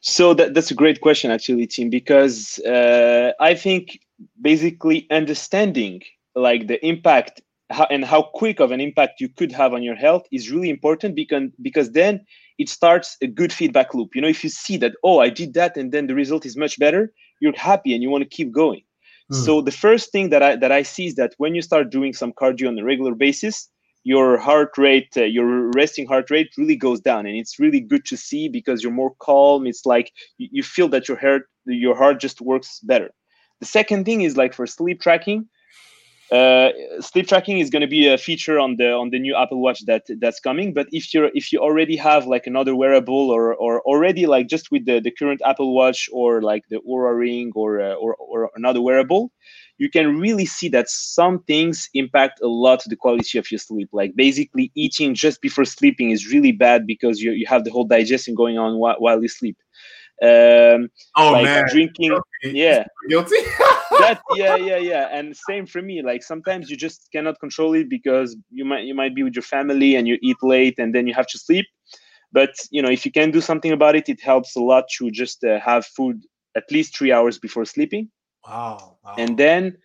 So 0.02 0.34
that, 0.36 0.54
that's 0.54 0.72
a 0.72 0.76
great 0.76 1.02
question, 1.02 1.32
actually, 1.32 1.68
Tim, 1.68 1.90
because 1.90 2.60
uh, 2.60 3.34
I 3.40 3.56
think 3.56 4.00
basically 4.42 5.08
understanding 5.12 6.02
like 6.36 6.68
the 6.68 6.84
impact 6.86 7.42
how, 7.70 7.86
and 7.90 8.06
how 8.06 8.22
quick 8.22 8.60
of 8.60 8.72
an 8.72 8.80
impact 8.80 9.20
you 9.20 9.28
could 9.28 9.52
have 9.52 9.74
on 9.74 9.84
your 9.84 9.96
health 9.96 10.24
is 10.32 10.50
really 10.50 10.70
important 10.70 11.16
because 11.16 11.50
because 11.62 11.92
then 11.92 12.26
it 12.58 12.70
starts 12.70 13.18
a 13.22 13.28
good 13.28 13.52
feedback 13.52 13.94
loop. 13.94 14.16
You 14.16 14.22
know, 14.22 14.28
if 14.28 14.44
you 14.44 14.50
see 14.50 14.78
that 14.78 14.94
oh 15.04 15.20
I 15.20 15.30
did 15.30 15.54
that 15.56 15.76
and 15.76 15.92
then 15.92 16.08
the 16.08 16.16
result 16.16 16.46
is 16.46 16.56
much 16.56 16.80
better, 16.80 17.12
you're 17.42 17.58
happy 17.58 17.94
and 17.94 18.02
you 18.02 18.10
want 18.10 18.24
to 18.24 18.30
keep 18.30 18.52
going. 18.52 18.82
Mm. 19.32 19.46
So 19.46 19.62
the 19.62 19.72
first 19.72 20.12
thing 20.12 20.30
that 20.30 20.42
I 20.42 20.56
that 20.56 20.72
I 20.72 20.84
see 20.84 21.08
is 21.08 21.16
that 21.16 21.34
when 21.38 21.56
you 21.56 21.62
start 21.62 21.90
doing 21.90 22.14
some 22.14 22.32
cardio 22.32 22.70
on 22.70 22.80
a 22.80 22.84
regular 22.84 23.16
basis, 23.16 23.70
your 24.08 24.38
heart 24.38 24.78
rate, 24.78 25.12
uh, 25.18 25.24
your 25.24 25.70
resting 25.76 26.08
heart 26.08 26.30
rate 26.30 26.50
really 26.58 26.78
goes 26.78 27.02
down. 27.02 27.26
And 27.26 27.36
it's 27.36 27.60
really 27.60 27.82
good 27.82 28.06
to 28.06 28.16
see 28.16 28.48
because 28.48 28.82
you're 28.82 29.00
more 29.04 29.14
calm. 29.20 29.68
It's 29.68 29.86
like 29.86 30.14
you, 30.38 30.48
you 30.50 30.64
feel 30.64 30.88
that 30.90 31.10
your 31.10 31.18
heart, 31.18 31.44
your 31.66 31.96
heart 32.02 32.22
just 32.22 32.40
works 32.40 32.80
better. 32.80 33.10
The 33.60 33.66
second 33.66 34.06
thing 34.06 34.22
is 34.22 34.38
like 34.38 34.54
for 34.54 34.66
sleep 34.66 35.02
tracking, 35.02 35.50
uh, 36.32 36.70
sleep 37.00 37.28
tracking 37.28 37.60
is 37.60 37.70
going 37.70 37.82
to 37.82 37.88
be 37.88 38.08
a 38.08 38.18
feature 38.18 38.60
on 38.60 38.76
the 38.76 38.92
on 38.92 39.10
the 39.12 39.20
new 39.20 39.36
Apple 39.36 39.62
Watch 39.62 39.86
that 39.86 40.04
that's 40.20 40.40
coming. 40.40 40.74
But 40.74 40.88
if 40.92 41.14
you're 41.14 41.32
if 41.34 41.54
you 41.54 41.60
already 41.60 41.96
have 41.96 42.28
like 42.28 42.48
another 42.48 42.76
wearable 42.76 43.30
or 43.30 43.56
or 43.56 43.82
already 43.82 44.26
like 44.26 44.48
just 44.48 44.72
with 44.72 44.86
the, 44.86 45.00
the 45.00 45.12
current 45.12 45.42
Apple 45.46 45.74
Watch 45.74 46.10
or 46.12 46.42
like 46.42 46.64
the 46.70 46.80
Oura 46.88 47.18
Ring 47.18 47.52
or 47.56 47.80
uh, 47.82 47.94
or 47.94 48.16
or 48.16 48.52
another 48.56 48.82
wearable, 48.82 49.32
you 49.78 49.90
can 49.90 50.20
really 50.20 50.46
see 50.46 50.68
that 50.70 50.90
some 50.90 51.44
things 51.44 51.90
impact 51.94 52.42
a 52.42 52.48
lot 52.48 52.84
the 52.88 52.96
quality 52.96 53.38
of 53.38 53.50
your 53.52 53.60
sleep. 53.60 53.90
Like 53.92 54.16
basically 54.16 54.72
eating 54.76 55.16
just 55.16 55.42
before 55.42 55.66
sleeping 55.66 56.12
is 56.12 56.32
really 56.32 56.52
bad 56.52 56.86
because 56.86 57.22
you, 57.22 57.32
you 57.32 57.46
have 57.48 57.64
the 57.64 57.72
whole 57.72 57.86
digestion 57.86 58.36
going 58.36 58.58
on 58.58 58.78
while, 58.78 58.96
while 59.00 59.22
you 59.22 59.28
sleep. 59.28 59.58
Um, 60.24 60.90
oh 61.16 61.32
like 61.32 61.44
man, 61.44 61.66
drinking, 61.70 62.18
yeah, 62.44 62.86
guilty. 63.10 63.36
that 64.00 64.20
yeah, 64.36 64.56
yeah, 64.56 64.78
yeah, 64.78 65.10
and 65.12 65.36
same 65.36 65.66
for 65.66 65.82
me. 65.82 66.02
Like 66.02 66.24
sometimes 66.24 66.70
you 66.70 66.78
just 66.78 67.10
cannot 67.12 67.40
control 67.40 67.74
it 67.76 67.90
because 67.90 68.36
you 68.50 68.66
might 68.66 68.86
you 68.86 68.96
might 68.96 69.14
be 69.14 69.24
with 69.24 69.36
your 69.36 69.44
family 69.44 69.96
and 69.96 70.08
you 70.08 70.18
eat 70.24 70.38
late 70.42 70.80
and 70.80 70.94
then 70.94 71.08
you 71.08 71.14
have 71.14 71.28
to 71.28 71.38
sleep. 71.38 71.66
But 72.32 72.56
you 72.72 72.82
know 72.82 72.90
if 72.90 73.06
you 73.06 73.12
can 73.12 73.32
do 73.32 73.42
something 73.42 73.72
about 73.72 73.96
it, 73.96 74.10
it 74.10 74.22
helps 74.22 74.56
a 74.56 74.62
lot 74.62 74.86
to 74.98 75.12
just 75.12 75.44
uh, 75.44 75.60
have 75.60 75.86
food 75.86 76.24
at 76.56 76.72
least 76.72 76.98
three 76.98 77.12
hours 77.12 77.38
before 77.38 77.66
sleeping 77.66 78.10
Wow. 78.48 78.98
wow. 79.04 79.16
And 79.18 79.38
then 79.38 79.78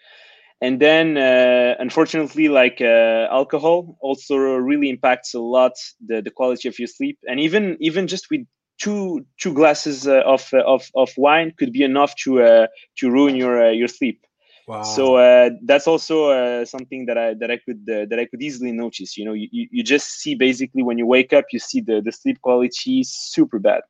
and 0.61 0.81
then 0.81 1.17
uh, 1.17 1.75
unfortunately 1.79 2.49
like 2.49 2.81
uh, 2.81 3.27
alcohol 3.31 3.97
also 4.01 4.37
really 4.37 4.91
impacts 4.91 5.35
a 5.35 5.41
lot 5.41 5.73
the, 6.07 6.23
the 6.23 6.31
quality 6.31 6.69
of 6.69 6.79
your 6.79 6.89
sleep 6.89 7.19
and 7.29 7.41
even 7.41 7.77
even 7.81 8.07
just 8.07 8.27
with 8.31 8.43
two 8.79 9.25
two 9.39 9.53
glasses 9.53 10.07
uh, 10.07 10.23
of, 10.27 10.49
uh, 10.53 10.63
of 10.67 10.89
of 10.95 11.11
wine 11.17 11.53
could 11.59 11.73
be 11.73 11.83
enough 11.83 12.15
to 12.17 12.43
uh, 12.43 12.67
to 12.97 13.11
ruin 13.11 13.37
your 13.37 13.67
uh, 13.67 13.71
your 13.71 13.89
sleep 13.89 14.25
wow. 14.67 14.83
so 14.83 15.51
that's 15.65 15.87
also 15.87 16.27
uh, 16.31 16.65
something 16.65 17.07
that 17.07 17.19
i 17.19 17.35
that 17.35 17.51
i 17.51 17.57
could 17.57 17.85
that 17.87 18.19
i 18.19 18.25
could 18.25 18.43
easily 18.43 18.73
notice 18.73 19.17
you 19.17 19.25
know 19.25 19.33
you, 19.33 19.49
you 19.51 19.83
just 19.83 20.21
see 20.21 20.35
basically 20.35 20.83
when 20.83 20.99
you 20.99 21.07
wake 21.07 21.33
up 21.33 21.45
you 21.53 21.59
see 21.59 21.81
the 21.81 22.01
the 22.01 22.13
sleep 22.13 22.41
quality 22.41 23.03
super 23.05 23.59
bad 23.59 23.83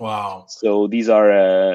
wow 0.00 0.44
so 0.48 0.86
these 0.86 1.08
are 1.08 1.28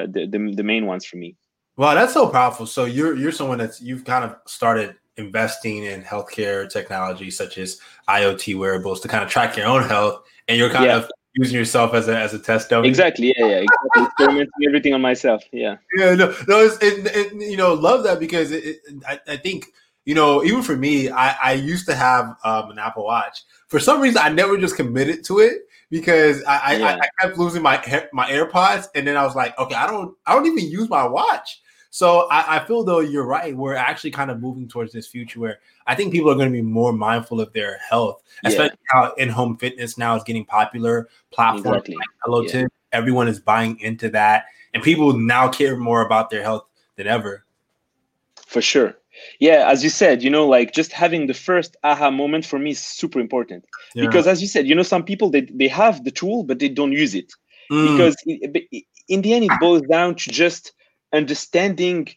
the, 0.06 0.26
the 0.30 0.54
the 0.54 0.62
main 0.62 0.86
ones 0.86 1.04
for 1.04 1.16
me 1.16 1.36
Wow, 1.78 1.94
that's 1.94 2.12
so 2.12 2.28
powerful. 2.28 2.66
So 2.66 2.86
you're 2.86 3.16
you're 3.16 3.30
someone 3.30 3.56
that's 3.56 3.80
you've 3.80 4.04
kind 4.04 4.24
of 4.24 4.36
started 4.46 4.96
investing 5.16 5.84
in 5.84 6.02
healthcare 6.02 6.68
technology 6.68 7.30
such 7.30 7.56
as 7.56 7.80
IoT 8.08 8.58
wearables 8.58 9.00
to 9.02 9.08
kind 9.08 9.22
of 9.22 9.30
track 9.30 9.56
your 9.56 9.66
own 9.66 9.84
health, 9.84 10.24
and 10.48 10.58
you're 10.58 10.70
kind 10.70 10.86
yeah. 10.86 10.96
of 10.96 11.10
using 11.34 11.56
yourself 11.56 11.94
as 11.94 12.08
a 12.08 12.16
as 12.18 12.34
a 12.34 12.38
test 12.38 12.70
dummy. 12.70 12.88
Exactly. 12.88 13.34
Yeah. 13.36 13.46
Yeah. 13.46 13.56
Exactly. 13.56 14.04
Experimenting 14.04 14.66
everything 14.66 14.94
on 14.94 15.00
myself. 15.00 15.42
Yeah. 15.52 15.76
Yeah. 15.96 16.14
No. 16.14 16.34
No. 16.48 16.60
It's, 16.60 16.76
it, 16.82 17.06
it, 17.14 17.32
you 17.34 17.56
know, 17.56 17.74
love 17.74 18.04
that 18.04 18.18
because 18.20 18.50
it, 18.50 18.64
it, 18.64 18.76
I, 19.06 19.20
I 19.26 19.36
think 19.36 19.66
you 20.04 20.14
know 20.14 20.42
even 20.44 20.62
for 20.62 20.76
me, 20.76 21.10
I 21.10 21.36
I 21.42 21.52
used 21.52 21.86
to 21.86 21.94
have 21.94 22.36
um, 22.44 22.70
an 22.70 22.78
Apple 22.78 23.04
Watch. 23.04 23.42
For 23.68 23.78
some 23.78 24.00
reason, 24.00 24.20
I 24.22 24.30
never 24.30 24.56
just 24.56 24.76
committed 24.76 25.24
to 25.24 25.40
it 25.40 25.58
because 25.90 26.42
I, 26.44 26.58
I, 26.58 26.76
Yeah. 26.76 26.98
I 27.00 27.08
kept 27.22 27.38
losing 27.38 27.62
my 27.62 27.76
my 28.12 28.30
AirPods, 28.30 28.88
and 28.94 29.06
then 29.06 29.16
I 29.16 29.24
was 29.24 29.36
like, 29.36 29.58
okay, 29.58 29.74
I 29.74 29.86
don't 29.86 30.16
I 30.26 30.34
don't 30.34 30.46
even 30.46 30.70
use 30.70 30.88
my 30.88 31.06
watch. 31.06 31.60
So 31.98 32.28
I, 32.30 32.56
I 32.58 32.64
feel 32.64 32.84
though 32.84 33.00
you're 33.00 33.26
right. 33.26 33.56
We're 33.56 33.74
actually 33.74 34.12
kind 34.12 34.30
of 34.30 34.40
moving 34.40 34.68
towards 34.68 34.92
this 34.92 35.08
future 35.08 35.40
where 35.40 35.58
I 35.88 35.96
think 35.96 36.12
people 36.12 36.30
are 36.30 36.36
going 36.36 36.46
to 36.46 36.52
be 36.52 36.62
more 36.62 36.92
mindful 36.92 37.40
of 37.40 37.52
their 37.52 37.78
health, 37.90 38.22
Yeah. 38.44 38.50
especially 38.50 38.78
how 38.90 39.14
in-home 39.14 39.56
fitness 39.56 39.98
now 39.98 40.14
is 40.14 40.22
getting 40.22 40.44
popular. 40.44 41.08
Platforms 41.32 41.66
Exactly. 41.66 41.96
like 41.96 42.06
Hello 42.22 42.42
Yeah. 42.42 42.50
Tip, 42.52 42.72
everyone 42.92 43.26
is 43.26 43.40
buying 43.40 43.80
into 43.80 44.08
that, 44.10 44.44
and 44.74 44.80
people 44.82 45.12
now 45.18 45.48
care 45.48 45.76
more 45.76 46.02
about 46.06 46.30
their 46.30 46.44
health 46.44 46.66
than 46.94 47.08
ever. 47.08 47.44
for 48.54 48.62
sure 48.62 48.90
yeah 49.40 49.60
as 49.72 49.82
you 49.84 49.90
said 49.90 50.22
you 50.22 50.30
know 50.30 50.46
like 50.56 50.68
just 50.80 50.90
having 50.92 51.26
the 51.26 51.34
first 51.48 51.76
aha 51.90 52.08
moment 52.10 52.44
for 52.50 52.58
me 52.64 52.70
is 52.70 52.80
super 53.00 53.18
important 53.26 53.62
Yeah. 53.94 54.06
because 54.06 54.26
as 54.32 54.40
you 54.42 54.48
said 54.54 54.66
you 54.68 54.74
know 54.78 54.86
some 54.94 55.04
people 55.10 55.28
they, 55.34 55.42
they 55.62 55.68
have 55.82 55.96
the 56.06 56.12
tool 56.20 56.44
but 56.48 56.56
they 56.60 56.70
don't 56.78 56.92
use 57.04 57.14
it 57.22 57.30
Mm, 57.70 57.84
because 57.90 58.16
in 59.14 59.20
the 59.24 59.30
end 59.34 59.44
it 59.44 59.50
boils 59.60 59.82
down 59.96 60.14
to 60.22 60.30
just 60.30 60.72
understanding 61.12 62.08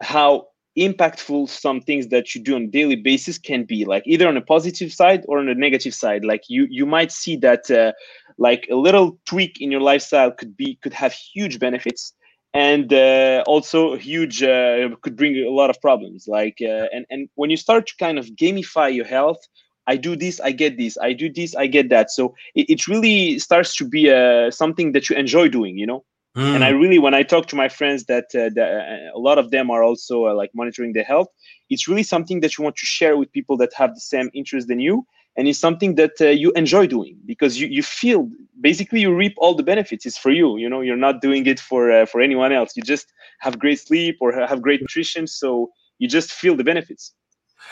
how 0.00 0.46
impactful 0.78 1.48
some 1.48 1.80
things 1.80 2.08
that 2.08 2.34
you 2.34 2.40
do 2.40 2.54
on 2.54 2.62
a 2.62 2.66
daily 2.66 2.96
basis 2.96 3.38
can 3.38 3.64
be 3.64 3.84
like 3.84 4.02
either 4.06 4.28
on 4.28 4.36
a 4.36 4.40
positive 4.40 4.92
side 4.92 5.24
or 5.26 5.38
on 5.38 5.48
a 5.48 5.54
negative 5.54 5.94
side. 5.94 6.24
Like 6.24 6.44
you 6.48 6.66
you 6.70 6.86
might 6.86 7.12
see 7.12 7.36
that 7.36 7.70
uh, 7.70 7.92
like 8.38 8.66
a 8.70 8.76
little 8.76 9.18
tweak 9.26 9.60
in 9.60 9.70
your 9.70 9.80
lifestyle 9.80 10.30
could 10.30 10.56
be 10.56 10.78
could 10.82 10.94
have 10.94 11.12
huge 11.12 11.58
benefits 11.58 12.14
and 12.54 12.92
uh, 12.92 13.42
also 13.46 13.96
huge 13.96 14.42
uh, 14.42 14.88
could 15.02 15.16
bring 15.16 15.36
a 15.36 15.50
lot 15.50 15.70
of 15.70 15.80
problems. 15.80 16.26
Like 16.28 16.58
uh, 16.62 16.86
and 16.92 17.04
and 17.10 17.28
when 17.34 17.50
you 17.50 17.56
start 17.56 17.86
to 17.88 17.94
kind 17.98 18.18
of 18.18 18.26
gamify 18.26 18.94
your 18.94 19.06
health 19.06 19.40
i 19.86 19.96
do 19.96 20.14
this 20.14 20.38
i 20.40 20.52
get 20.52 20.76
this 20.76 20.98
i 20.98 21.12
do 21.12 21.32
this 21.32 21.56
i 21.56 21.66
get 21.66 21.88
that. 21.88 22.10
So 22.10 22.34
it, 22.54 22.70
it 22.70 22.86
really 22.86 23.38
starts 23.38 23.74
to 23.76 23.88
be 23.88 24.10
uh, 24.10 24.50
something 24.50 24.92
that 24.92 25.10
you 25.10 25.16
enjoy 25.16 25.48
doing 25.48 25.76
you 25.76 25.86
know 25.86 26.04
mm, 26.36 26.54
and 26.54 26.64
i 26.64 26.68
really 26.68 26.98
when 26.98 27.14
i 27.14 27.22
talk 27.22 27.46
to 27.46 27.56
my 27.56 27.68
friends 27.68 28.04
that, 28.04 28.26
uh, 28.34 28.50
that 28.54 29.10
uh, 29.12 29.18
a 29.18 29.20
lot 29.20 29.38
of 29.38 29.50
them 29.50 29.70
are 29.70 29.82
also 29.82 30.26
uh, 30.26 30.34
like 30.34 30.50
monitoring 30.54 30.92
their 30.92 31.04
health 31.04 31.28
it's 31.68 31.86
really 31.88 32.02
something 32.02 32.40
that 32.40 32.56
you 32.56 32.64
want 32.64 32.76
to 32.76 32.86
share 32.86 33.16
with 33.16 33.30
people 33.32 33.56
that 33.56 33.72
have 33.74 33.94
the 33.94 34.00
same 34.00 34.30
interest 34.34 34.68
than 34.68 34.80
you 34.80 35.04
and 35.36 35.48
it's 35.48 35.58
something 35.58 35.94
that 35.94 36.20
uh, 36.20 36.26
you 36.26 36.52
enjoy 36.52 36.86
doing 36.86 37.16
because 37.24 37.60
you, 37.60 37.68
you 37.68 37.82
feel 37.82 38.28
basically 38.60 39.00
you 39.00 39.14
reap 39.14 39.34
all 39.38 39.54
the 39.54 39.62
benefits. 39.62 40.04
It's 40.04 40.18
for 40.18 40.30
you 40.30 40.56
you 40.58 40.68
know 40.68 40.80
you're 40.80 40.96
not 40.96 41.20
doing 41.20 41.46
it 41.46 41.60
for 41.60 41.90
uh, 41.90 42.06
for 42.06 42.20
anyone 42.20 42.52
else. 42.52 42.76
You 42.76 42.82
just 42.82 43.12
have 43.38 43.58
great 43.58 43.80
sleep 43.80 44.18
or 44.20 44.32
have 44.32 44.60
great 44.60 44.80
nutrition 44.80 45.26
so 45.26 45.70
you 45.98 46.08
just 46.08 46.32
feel 46.32 46.56
the 46.56 46.64
benefits. 46.64 47.12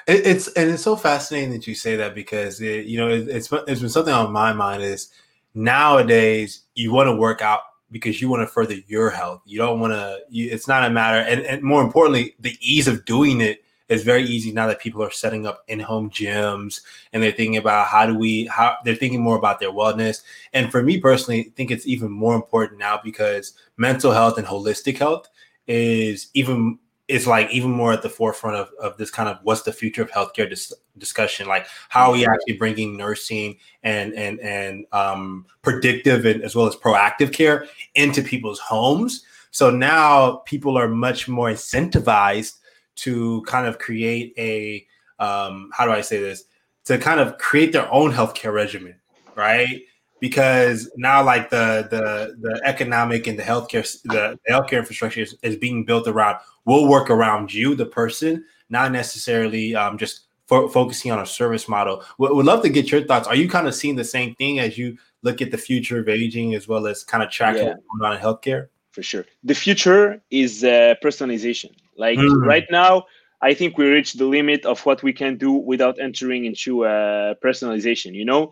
It, 0.06 0.26
it's 0.26 0.48
and 0.48 0.70
it's 0.70 0.82
so 0.82 0.96
fascinating 0.96 1.50
that 1.50 1.66
you 1.66 1.74
say 1.74 1.96
that 1.96 2.14
because 2.14 2.60
it, 2.60 2.86
you 2.86 2.96
know 2.96 3.08
it, 3.08 3.28
it's 3.28 3.52
it's 3.66 3.80
been 3.80 3.88
something 3.88 4.14
on 4.14 4.32
my 4.32 4.52
mind 4.52 4.82
is 4.82 5.10
nowadays 5.54 6.62
you 6.74 6.92
want 6.92 7.08
to 7.08 7.16
work 7.16 7.42
out 7.42 7.60
because 7.90 8.20
you 8.20 8.28
want 8.28 8.42
to 8.42 8.46
further 8.46 8.76
your 8.86 9.10
health. 9.10 9.42
You 9.44 9.58
don't 9.58 9.80
want 9.80 9.92
to. 9.92 10.20
It's 10.30 10.68
not 10.68 10.84
a 10.84 10.90
matter, 10.90 11.18
and, 11.18 11.42
and 11.42 11.62
more 11.62 11.82
importantly, 11.82 12.34
the 12.40 12.56
ease 12.60 12.88
of 12.88 13.04
doing 13.04 13.40
it 13.40 13.64
is 13.88 14.02
very 14.02 14.22
easy 14.24 14.52
now 14.52 14.66
that 14.66 14.80
people 14.80 15.02
are 15.02 15.10
setting 15.10 15.46
up 15.46 15.64
in-home 15.68 16.10
gyms 16.10 16.82
and 17.12 17.22
they're 17.22 17.32
thinking 17.32 17.56
about 17.56 17.86
how 17.86 18.04
do 18.06 18.14
we 18.14 18.46
how 18.46 18.76
they're 18.84 18.94
thinking 18.94 19.22
more 19.22 19.36
about 19.36 19.60
their 19.60 19.72
wellness. 19.72 20.22
And 20.52 20.70
for 20.70 20.82
me 20.82 21.00
personally, 21.00 21.40
I 21.40 21.50
think 21.56 21.70
it's 21.70 21.86
even 21.86 22.10
more 22.10 22.34
important 22.34 22.78
now 22.78 23.00
because 23.02 23.54
mental 23.76 24.12
health 24.12 24.36
and 24.38 24.46
holistic 24.46 24.98
health 24.98 25.28
is 25.66 26.28
even 26.34 26.78
is 27.08 27.26
like 27.26 27.50
even 27.50 27.70
more 27.70 27.92
at 27.92 28.02
the 28.02 28.08
forefront 28.08 28.56
of, 28.56 28.70
of 28.80 28.96
this 28.98 29.10
kind 29.10 29.28
of 29.28 29.38
what's 29.42 29.62
the 29.62 29.72
future 29.72 30.02
of 30.02 30.10
healthcare 30.10 30.48
dis- 30.48 30.74
discussion. 30.98 31.48
Like 31.48 31.66
how 31.88 32.10
are 32.10 32.12
we 32.12 32.26
actually 32.26 32.58
bringing 32.58 32.96
nursing 32.96 33.56
and 33.82 34.12
and 34.14 34.38
and 34.40 34.86
um, 34.92 35.46
predictive 35.62 36.26
and 36.26 36.42
as 36.42 36.54
well 36.54 36.66
as 36.66 36.76
proactive 36.76 37.32
care 37.32 37.66
into 37.94 38.22
people's 38.22 38.60
homes? 38.60 39.24
So 39.50 39.70
now 39.70 40.42
people 40.44 40.76
are 40.76 40.88
much 40.88 41.28
more 41.28 41.50
incentivized 41.50 42.58
to 42.96 43.42
kind 43.42 43.66
of 43.66 43.78
create 43.78 44.34
a 44.36 44.86
um, 45.18 45.70
how 45.72 45.84
do 45.84 45.92
i 45.92 46.00
say 46.00 46.20
this? 46.20 46.44
To 46.84 46.98
kind 46.98 47.20
of 47.20 47.38
create 47.38 47.72
their 47.72 47.90
own 47.92 48.12
healthcare 48.12 48.52
regimen 48.52 48.96
right 49.34 49.82
because 50.20 50.90
now 50.96 51.22
like 51.22 51.50
the 51.50 51.86
the 51.90 52.36
the 52.40 52.60
economic 52.64 53.26
and 53.26 53.38
the 53.38 53.42
healthcare 53.42 53.84
the 54.04 54.38
healthcare 54.48 54.78
infrastructure 54.78 55.20
is, 55.20 55.36
is 55.42 55.56
being 55.56 55.84
built 55.84 56.06
around 56.08 56.36
will 56.64 56.88
work 56.88 57.10
around 57.10 57.52
you 57.52 57.74
the 57.74 57.86
person 57.86 58.44
not 58.70 58.92
necessarily 58.92 59.74
um, 59.74 59.96
just 59.98 60.22
fo- 60.46 60.68
focusing 60.68 61.10
on 61.10 61.20
a 61.20 61.26
service 61.26 61.68
model 61.68 62.02
would, 62.18 62.32
would 62.32 62.46
love 62.46 62.62
to 62.62 62.68
get 62.68 62.90
your 62.90 63.02
thoughts 63.04 63.28
are 63.28 63.36
you 63.36 63.48
kind 63.48 63.66
of 63.68 63.74
seeing 63.74 63.96
the 63.96 64.04
same 64.04 64.34
thing 64.36 64.58
as 64.58 64.76
you 64.76 64.96
look 65.22 65.40
at 65.42 65.50
the 65.50 65.58
future 65.58 65.98
of 66.00 66.08
aging 66.08 66.54
as 66.54 66.68
well 66.68 66.86
as 66.86 67.04
kind 67.04 67.22
of 67.22 67.30
tracking 67.30 67.62
Yeah. 67.62 67.68
what's 67.70 67.84
going 68.00 68.12
on 68.12 68.16
in 68.16 68.22
healthcare 68.22 68.68
for 68.92 69.02
sure. 69.02 69.24
The 69.44 69.54
future 69.54 70.20
is 70.30 70.64
uh, 70.64 70.94
personalization. 71.04 71.70
Like 71.96 72.18
Mm. 72.18 72.44
right 72.44 72.64
now, 72.68 73.04
I 73.42 73.54
think 73.54 73.78
we 73.78 73.86
reached 73.86 74.18
the 74.18 74.24
limit 74.24 74.66
of 74.66 74.84
what 74.86 75.04
we 75.04 75.12
can 75.12 75.36
do 75.36 75.52
without 75.52 76.00
entering 76.00 76.46
into 76.46 76.84
uh, 76.84 77.34
personalization. 77.44 78.14
You 78.14 78.24
know, 78.24 78.50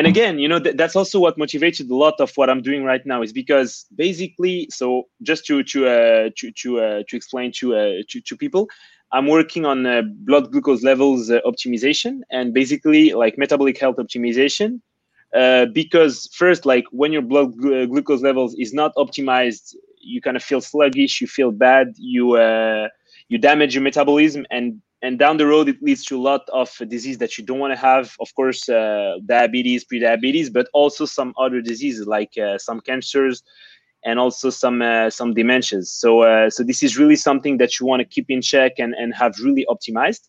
and 0.00 0.06
again, 0.06 0.38
you 0.38 0.48
know 0.48 0.58
th- 0.58 0.76
that's 0.76 0.96
also 0.96 1.20
what 1.20 1.36
motivated 1.36 1.90
a 1.90 1.94
lot 1.94 2.14
of 2.20 2.32
what 2.36 2.48
I'm 2.48 2.62
doing 2.62 2.84
right 2.84 3.04
now 3.04 3.22
is 3.22 3.34
because 3.34 3.84
basically, 3.94 4.66
so 4.70 5.08
just 5.22 5.44
to 5.48 5.62
to 5.62 5.88
uh, 5.88 6.30
to 6.38 6.50
to 6.62 6.80
uh, 6.80 7.02
to 7.06 7.16
explain 7.16 7.52
to, 7.58 7.76
uh, 7.76 8.02
to 8.08 8.20
to 8.22 8.36
people. 8.36 8.68
I'm 9.12 9.26
working 9.26 9.66
on 9.66 9.84
uh, 9.86 10.02
blood 10.30 10.50
glucose 10.52 10.82
levels 10.82 11.30
uh, 11.30 11.40
optimization 11.44 12.20
and 12.30 12.54
basically 12.54 13.12
like 13.12 13.36
metabolic 13.36 13.78
health 13.78 13.96
optimization 13.96 14.80
uh, 15.36 15.66
because 15.66 16.30
first 16.34 16.64
like 16.64 16.84
when 16.92 17.12
your 17.12 17.22
blood 17.22 17.56
glu- 17.58 17.86
glucose 17.86 18.22
levels 18.22 18.54
is 18.58 18.72
not 18.72 18.94
optimized 18.96 19.74
you 20.00 20.22
kind 20.22 20.36
of 20.36 20.42
feel 20.42 20.60
sluggish 20.62 21.20
you 21.20 21.26
feel 21.26 21.50
bad 21.52 21.88
you 21.98 22.36
uh, 22.36 22.88
you 23.30 23.38
damage 23.38 23.74
your 23.74 23.82
metabolism 23.82 24.44
and 24.50 24.82
and 25.02 25.18
down 25.18 25.38
the 25.38 25.46
road 25.46 25.66
it 25.68 25.82
leads 25.82 26.04
to 26.04 26.18
a 26.18 26.20
lot 26.30 26.42
of 26.52 26.68
disease 26.88 27.16
that 27.18 27.38
you 27.38 27.44
don't 27.44 27.58
want 27.58 27.72
to 27.72 27.80
have 27.90 28.14
of 28.20 28.28
course 28.34 28.68
uh, 28.68 29.14
diabetes 29.24 29.84
pre-diabetes 29.84 30.50
but 30.50 30.66
also 30.74 31.06
some 31.06 31.32
other 31.38 31.62
diseases 31.62 32.06
like 32.06 32.32
uh, 32.36 32.58
some 32.58 32.80
cancers 32.80 33.42
and 34.04 34.18
also 34.18 34.50
some 34.50 34.82
uh, 34.82 35.10
some 35.10 35.34
dementias. 35.34 35.86
So 35.86 36.22
uh, 36.22 36.50
so 36.50 36.62
this 36.62 36.82
is 36.82 36.98
really 36.98 37.16
something 37.16 37.58
that 37.58 37.78
you 37.78 37.86
want 37.86 38.00
to 38.00 38.06
keep 38.06 38.26
in 38.28 38.42
check 38.42 38.72
and 38.78 38.94
and 38.94 39.14
have 39.14 39.34
really 39.42 39.66
optimized. 39.68 40.28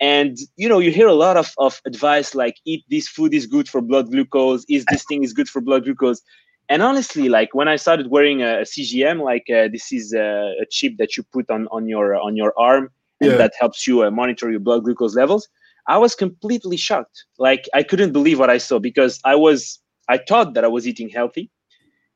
And 0.00 0.36
you 0.56 0.68
know 0.68 0.78
you 0.78 0.90
hear 0.90 1.08
a 1.08 1.14
lot 1.14 1.36
of, 1.36 1.52
of 1.58 1.80
advice 1.86 2.34
like 2.34 2.56
eat 2.66 2.84
this 2.90 3.08
food 3.08 3.32
is 3.32 3.46
good 3.46 3.68
for 3.68 3.80
blood 3.80 4.10
glucose. 4.10 4.64
Is 4.68 4.84
this 4.90 5.04
thing 5.04 5.22
is 5.24 5.32
good 5.32 5.48
for 5.48 5.60
blood 5.60 5.84
glucose 5.84 6.20
and 6.68 6.82
honestly 6.82 7.28
like 7.28 7.54
when 7.54 7.68
i 7.68 7.76
started 7.76 8.08
wearing 8.10 8.42
a, 8.42 8.60
a 8.60 8.62
cgm 8.62 9.22
like 9.22 9.46
uh, 9.50 9.68
this 9.72 9.92
is 9.92 10.12
a, 10.12 10.54
a 10.62 10.66
chip 10.70 10.94
that 10.98 11.16
you 11.16 11.22
put 11.32 11.48
on 11.50 11.66
on 11.70 11.88
your 11.88 12.14
on 12.16 12.36
your 12.36 12.52
arm 12.58 12.90
and 13.20 13.36
Yeah. 13.36 13.38
that 13.38 13.52
helps 13.58 13.86
you 13.86 14.02
uh, 14.04 14.10
monitor 14.10 14.50
your 14.50 14.60
blood 14.60 14.84
glucose 14.84 15.14
levels 15.16 15.48
i 15.88 15.96
was 15.98 16.14
completely 16.14 16.76
shocked. 16.76 17.24
Like 17.38 17.68
i 17.74 17.82
couldn't 17.82 18.12
believe 18.12 18.38
what 18.38 18.50
i 18.50 18.58
saw 18.58 18.78
because 18.78 19.20
i 19.24 19.34
was 19.34 19.80
i 20.08 20.18
thought 20.18 20.54
that 20.54 20.64
i 20.64 20.68
was 20.68 20.86
eating 20.86 21.08
healthy 21.08 21.50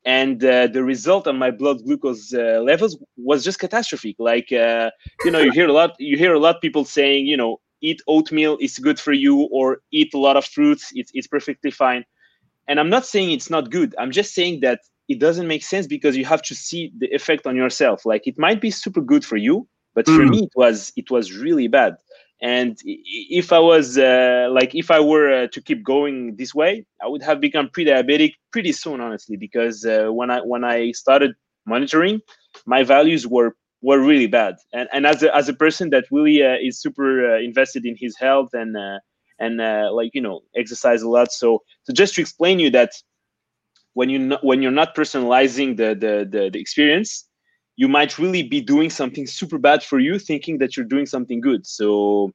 and 0.05 0.43
uh, 0.43 0.67
the 0.67 0.83
result 0.83 1.27
on 1.27 1.37
my 1.37 1.51
blood 1.51 1.83
glucose 1.83 2.33
uh, 2.33 2.59
levels 2.61 2.97
was 3.17 3.43
just 3.43 3.59
catastrophic. 3.59 4.15
Like 4.19 4.51
uh, 4.51 4.91
you 5.23 5.31
know 5.31 5.39
you 5.39 5.51
hear 5.51 5.67
a 5.67 5.73
lot 5.73 5.91
you 5.99 6.17
hear 6.17 6.33
a 6.33 6.39
lot 6.39 6.55
of 6.55 6.61
people 6.61 6.85
saying 6.85 7.27
you 7.27 7.37
know 7.37 7.59
eat 7.81 8.01
oatmeal 8.07 8.57
it's 8.59 8.79
good 8.79 8.99
for 8.99 9.11
you 9.13 9.47
or 9.51 9.81
eat 9.91 10.13
a 10.13 10.17
lot 10.17 10.37
of 10.37 10.45
fruits 10.45 10.91
it's, 10.95 11.11
it's 11.13 11.27
perfectly 11.27 11.71
fine 11.71 12.03
and 12.67 12.79
i'm 12.79 12.89
not 12.89 13.05
saying 13.05 13.31
it's 13.31 13.49
not 13.49 13.69
good. 13.71 13.95
I'm 13.99 14.11
just 14.11 14.33
saying 14.33 14.61
that 14.61 14.79
it 15.07 15.19
doesn't 15.19 15.47
make 15.47 15.63
sense 15.63 15.87
because 15.87 16.15
you 16.17 16.25
have 16.25 16.41
to 16.43 16.55
see 16.55 16.91
the 16.97 17.07
effect 17.07 17.45
on 17.47 17.55
yourself. 17.55 18.05
Like 18.05 18.27
it 18.27 18.37
might 18.37 18.61
be 18.61 18.71
super 18.71 19.01
good 19.01 19.25
for 19.25 19.37
you 19.37 19.67
but 19.95 20.07
for 20.07 20.25
Mm. 20.25 20.33
me 20.33 20.43
it 20.43 20.51
was 20.55 20.91
it 20.95 21.09
was 21.11 21.35
really 21.37 21.67
bad. 21.67 21.95
And 22.41 22.77
if 22.83 23.51
i 23.51 23.59
was 23.59 23.97
uh, 23.97 24.47
like 24.51 24.73
if 24.75 24.89
i 24.91 24.99
were 24.99 25.27
uh, 25.43 25.47
to 25.53 25.61
keep 25.61 25.83
going 25.83 26.35
this 26.37 26.53
way 26.53 26.85
i 27.03 27.07
would 27.07 27.23
have 27.23 27.39
become 27.39 27.69
pre-diabetic 27.73 28.31
pretty 28.51 28.71
soon 28.71 28.99
honestly 29.01 29.37
because 29.37 29.85
uh, 29.85 30.07
when 30.17 30.29
i 30.31 30.39
when 30.41 30.63
i 30.63 30.91
started 30.91 31.31
monitoring 31.65 32.19
my 32.65 32.83
values 32.83 33.27
were 33.27 33.55
were 33.81 33.99
really 33.99 34.27
bad. 34.27 34.55
And 34.73 34.87
and 34.93 35.05
as 35.05 35.23
a, 35.23 35.35
as 35.35 35.49
a 35.49 35.53
person 35.53 35.89
that 35.91 36.05
really 36.11 36.41
uh, 36.43 36.55
is 36.61 36.79
super 36.81 37.35
uh, 37.35 37.39
invested 37.39 37.85
in 37.85 37.95
his 37.99 38.17
health 38.17 38.49
and 38.53 38.75
uh, 38.77 38.99
and 39.41 39.59
uh, 39.59 39.89
like 39.91 40.11
you 40.13 40.21
know 40.21 40.41
exercise 40.55 41.01
a 41.01 41.09
lot. 41.09 41.31
So 41.31 41.63
so 41.83 41.93
just 41.93 42.15
to 42.15 42.21
explain 42.21 42.59
you 42.59 42.69
that 42.71 42.91
when 43.93 44.09
you 44.09 44.19
not, 44.19 44.43
when 44.43 44.61
you're 44.61 44.71
not 44.71 44.95
personalizing 44.95 45.77
the, 45.77 45.89
the 46.03 46.13
the 46.29 46.49
the 46.49 46.59
experience 46.59 47.27
you 47.77 47.87
might 47.87 48.19
really 48.19 48.43
be 48.43 48.61
doing 48.61 48.89
something 48.89 49.25
super 49.25 49.57
bad 49.57 49.81
for 49.83 49.97
you 49.99 50.19
thinking 50.19 50.59
that 50.59 50.75
you're 50.75 50.85
doing 50.85 51.05
something 51.05 51.41
good. 51.41 51.65
So 51.65 52.31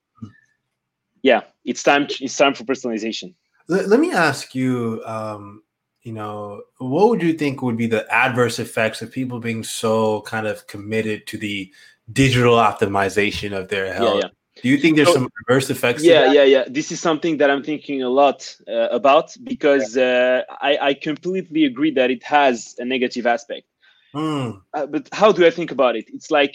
yeah 1.22 1.42
it's 1.64 1.82
time 1.82 2.06
it's 2.20 2.36
time 2.36 2.54
for 2.54 2.64
personalization. 2.64 3.34
Let, 3.68 3.88
let 3.88 4.00
me 4.00 4.12
ask 4.12 4.54
you 4.54 5.02
um 5.04 5.62
you 6.02 6.12
know 6.12 6.62
what 6.78 7.08
would 7.08 7.22
you 7.22 7.32
think 7.32 7.62
would 7.62 7.76
be 7.76 7.86
the 7.86 8.06
adverse 8.12 8.58
effects 8.58 9.02
of 9.02 9.10
people 9.10 9.40
being 9.40 9.64
so 9.64 10.20
kind 10.22 10.46
of 10.46 10.66
committed 10.66 11.26
to 11.28 11.38
the 11.38 11.72
digital 12.12 12.56
optimization 12.56 13.56
of 13.58 13.68
their 13.68 13.92
health 13.92 14.22
yeah 14.22 14.28
Do 14.62 14.68
you 14.68 14.78
think 14.78 14.96
there's 14.96 15.08
So- 15.08 15.14
some 15.14 15.28
reverse 15.46 15.68
effects? 15.70 16.02
yeah 16.02 16.32
yeah 16.32 16.44
yeah. 16.44 16.64
This 16.68 16.90
is 16.90 17.00
something 17.00 17.36
that 17.38 17.50
i'm 17.50 17.62
thinking 17.62 18.02
a 18.02 18.08
lot 18.08 18.56
uh, 18.68 18.88
about 19.00 19.36
because 19.44 19.96
uh, 19.96 20.42
I, 20.60 20.78
I 20.88 20.94
completely 20.94 21.64
agree 21.64 21.92
that 21.92 22.10
it 22.10 22.22
has 22.22 22.74
a 22.78 22.84
negative 22.84 23.26
aspect. 23.26 23.66
Mm, 24.14 24.62
uh, 24.72 24.86
but 24.86 25.08
how 25.12 25.30
do 25.32 25.44
i 25.46 25.50
think 25.50 25.70
about 25.70 25.94
it? 25.96 26.06
It's 26.12 26.30
like 26.30 26.54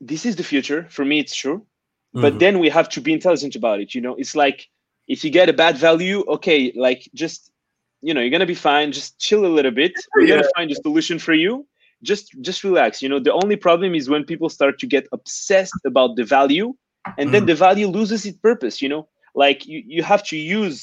this 0.00 0.24
is 0.26 0.36
the 0.36 0.44
future. 0.44 0.86
For 0.90 1.04
me 1.04 1.18
it's 1.18 1.34
true. 1.34 1.66
But 2.12 2.34
mhm. 2.34 2.38
then 2.38 2.58
we 2.60 2.68
have 2.70 2.88
to 2.90 3.00
be 3.00 3.12
intelligent 3.12 3.56
about 3.56 3.80
it 3.80 3.94
you 3.94 4.00
know? 4.00 4.14
It's 4.14 4.34
like 4.36 4.68
if 5.08 5.24
you 5.24 5.30
get 5.30 5.48
a 5.48 5.52
bad 5.52 5.76
value 5.76 6.24
okay 6.36 6.72
like 6.74 7.08
just 7.14 7.50
you 8.00 8.14
know 8.14 8.20
you're 8.20 8.30
gonna 8.30 8.46
be 8.46 8.60
fine. 8.70 8.92
Just 8.92 9.18
chill 9.18 9.44
a 9.44 9.52
little 9.56 9.72
bit. 9.82 9.92
We're 10.14 10.28
gonna 10.28 10.48
find 10.56 10.70
a 10.70 10.76
solution 10.76 11.18
for 11.18 11.34
you 11.34 11.66
just 12.10 12.26
just 12.48 12.60
relax. 12.70 12.90
You 13.02 13.08
know 13.12 13.20
the 13.28 13.36
only 13.42 13.56
problem 13.68 13.90
is 13.98 14.04
when 14.12 14.24
people 14.32 14.50
start 14.58 14.74
to 14.82 14.86
get 14.94 15.04
obsessed 15.18 15.82
about 15.90 16.10
the 16.18 16.24
value 16.38 16.68
and 17.18 17.26
then 17.32 17.42
Mm. 17.42 17.48
the 17.50 17.58
value 17.66 17.88
loses 17.98 18.20
its 18.28 18.38
purpose 18.48 18.76
you 18.84 18.90
know? 18.94 19.04
Like 19.44 19.58
you, 19.70 19.78
you 19.94 20.02
have 20.12 20.22
to 20.30 20.36
use 20.62 20.76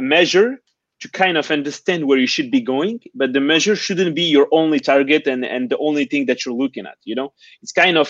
a 0.00 0.02
measure 0.16 0.50
to 1.02 1.06
kind 1.22 1.36
of 1.40 1.46
understand 1.58 2.00
where 2.08 2.20
you 2.24 2.30
should 2.34 2.50
be 2.58 2.62
going 2.74 2.96
but 3.20 3.28
the 3.36 3.40
measure 3.52 3.76
shouldn't 3.84 4.14
be 4.22 4.26
your 4.36 4.46
only 4.60 4.80
target 4.92 5.22
and 5.32 5.40
and 5.54 5.62
the 5.72 5.78
only 5.88 6.04
thing 6.10 6.22
that 6.28 6.38
you're 6.44 6.60
looking 6.62 6.86
at 6.92 6.98
you 7.10 7.14
know? 7.18 7.28
It's 7.62 7.72
kind 7.84 7.96
of 8.02 8.08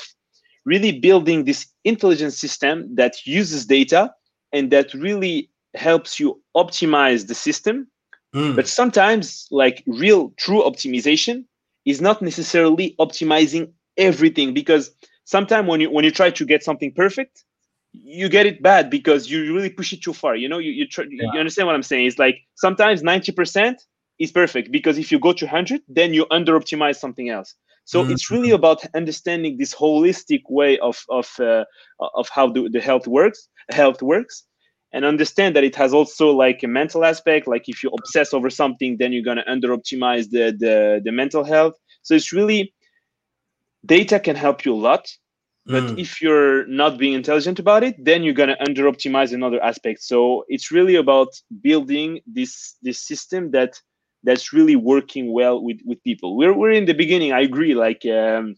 really 0.73 0.93
building 1.09 1.39
this 1.45 1.61
intelligent 1.85 2.33
system 2.45 2.75
that 3.01 3.15
uses 3.43 3.61
data 3.79 4.03
and 4.55 4.65
that 4.75 4.89
really 5.07 5.37
helps 5.75 6.11
you 6.21 6.29
optimize 6.65 7.21
the 7.31 7.35
system. 7.49 7.77
Mm, 8.35 8.55
but 8.57 8.67
sometimes 8.69 9.47
like 9.51 9.77
real 10.05 10.23
true 10.45 10.63
optimization 10.71 11.37
is 11.87 12.01
not 12.01 12.21
necessarily 12.21 12.95
optimizing 13.01 13.73
everything 13.97 14.53
because 14.53 14.91
sometimes 15.25 15.69
when 15.69 15.81
you 15.81 15.91
when 15.91 16.05
you 16.05 16.11
try 16.11 16.31
to 16.31 16.45
get 16.45 16.63
something 16.63 16.93
perfect 16.93 17.45
you 17.93 18.29
get 18.29 18.45
it 18.47 18.63
bad 18.63 18.91
because 18.91 19.31
you 19.31 19.55
really 19.55 19.71
push 19.71 19.93
it 19.93 20.03
too 20.03 20.13
far 20.13 20.37
you 20.37 20.49
know 20.49 20.59
you 20.59 20.71
you, 20.73 20.87
try, 20.87 21.05
Yeah. 21.09 21.31
you 21.33 21.41
understand 21.41 21.67
what 21.67 21.75
i'm 21.75 21.83
saying? 21.83 22.07
It's 22.07 22.19
like 22.19 22.37
sometimes 22.55 23.03
90% 23.03 23.77
is 24.19 24.33
perfect 24.33 24.71
because 24.71 24.99
if 24.99 25.11
you 25.13 25.19
go 25.19 25.33
to 25.33 25.47
100 25.47 25.81
then 25.89 26.13
you 26.13 26.27
under 26.31 26.59
optimize 26.59 26.97
something 26.97 27.31
else. 27.31 27.55
So 27.85 28.05
it's 28.11 28.31
really 28.33 28.51
about 28.51 28.85
understanding 28.95 29.57
this 29.59 29.73
holistic 29.75 30.43
way 30.51 30.79
of 30.81 30.97
of 31.09 31.29
uh, 31.41 31.65
of 32.21 32.29
how 32.29 32.51
the, 32.51 32.69
the 32.69 32.81
health 32.81 33.07
works 33.07 33.49
health 33.71 34.03
works 34.03 34.45
and 34.93 35.05
understand 35.05 35.57
that 35.57 35.65
it 35.65 35.77
has 35.77 35.93
also 35.93 36.31
like 36.31 36.63
a 36.63 36.69
mental 36.69 37.05
aspect 37.05 37.47
like 37.47 37.69
if 37.69 37.83
you 37.83 37.91
obsess 37.99 38.33
over 38.33 38.51
something 38.51 38.97
then 38.99 39.13
you're 39.13 39.23
going 39.23 39.37
to 39.37 39.51
under 39.51 39.69
optimize 39.69 40.31
the, 40.31 40.57
the 40.59 41.01
the 41.05 41.13
mental 41.13 41.45
health. 41.45 41.75
So 42.03 42.15
it's 42.15 42.33
really 42.33 42.73
data 43.85 44.19
can 44.21 44.37
help 44.37 44.65
you 44.65 44.75
a 44.75 44.83
lot 44.91 45.09
but 45.67 45.83
mm. 45.83 45.99
if 45.99 46.23
you're 46.23 46.65
not 46.67 46.99
being 46.99 47.15
intelligent 47.15 47.59
about 47.59 47.83
it 47.83 47.97
then 47.99 48.23
you're 48.23 48.35
going 48.35 48.49
to 48.49 48.63
under 48.63 48.85
optimize 48.85 49.33
another 49.33 49.63
aspect 49.63 50.03
so 50.03 50.45
it's 50.49 50.71
really 50.71 50.97
about 50.97 51.29
building 51.63 52.21
this 52.27 52.77
this 52.83 53.01
system 53.01 53.51
that 53.51 53.75
that's 54.27 54.53
really 54.53 54.77
working 54.77 55.33
well 55.33 55.63
with 55.63 55.79
with 55.85 56.03
people. 56.03 56.37
We're, 56.37 56.53
we're 56.53 56.73
in 56.73 56.87
the 56.87 56.95
beginning 56.95 57.33
i 57.33 57.41
agree 57.41 57.75
like 57.75 58.05
um, 58.07 58.57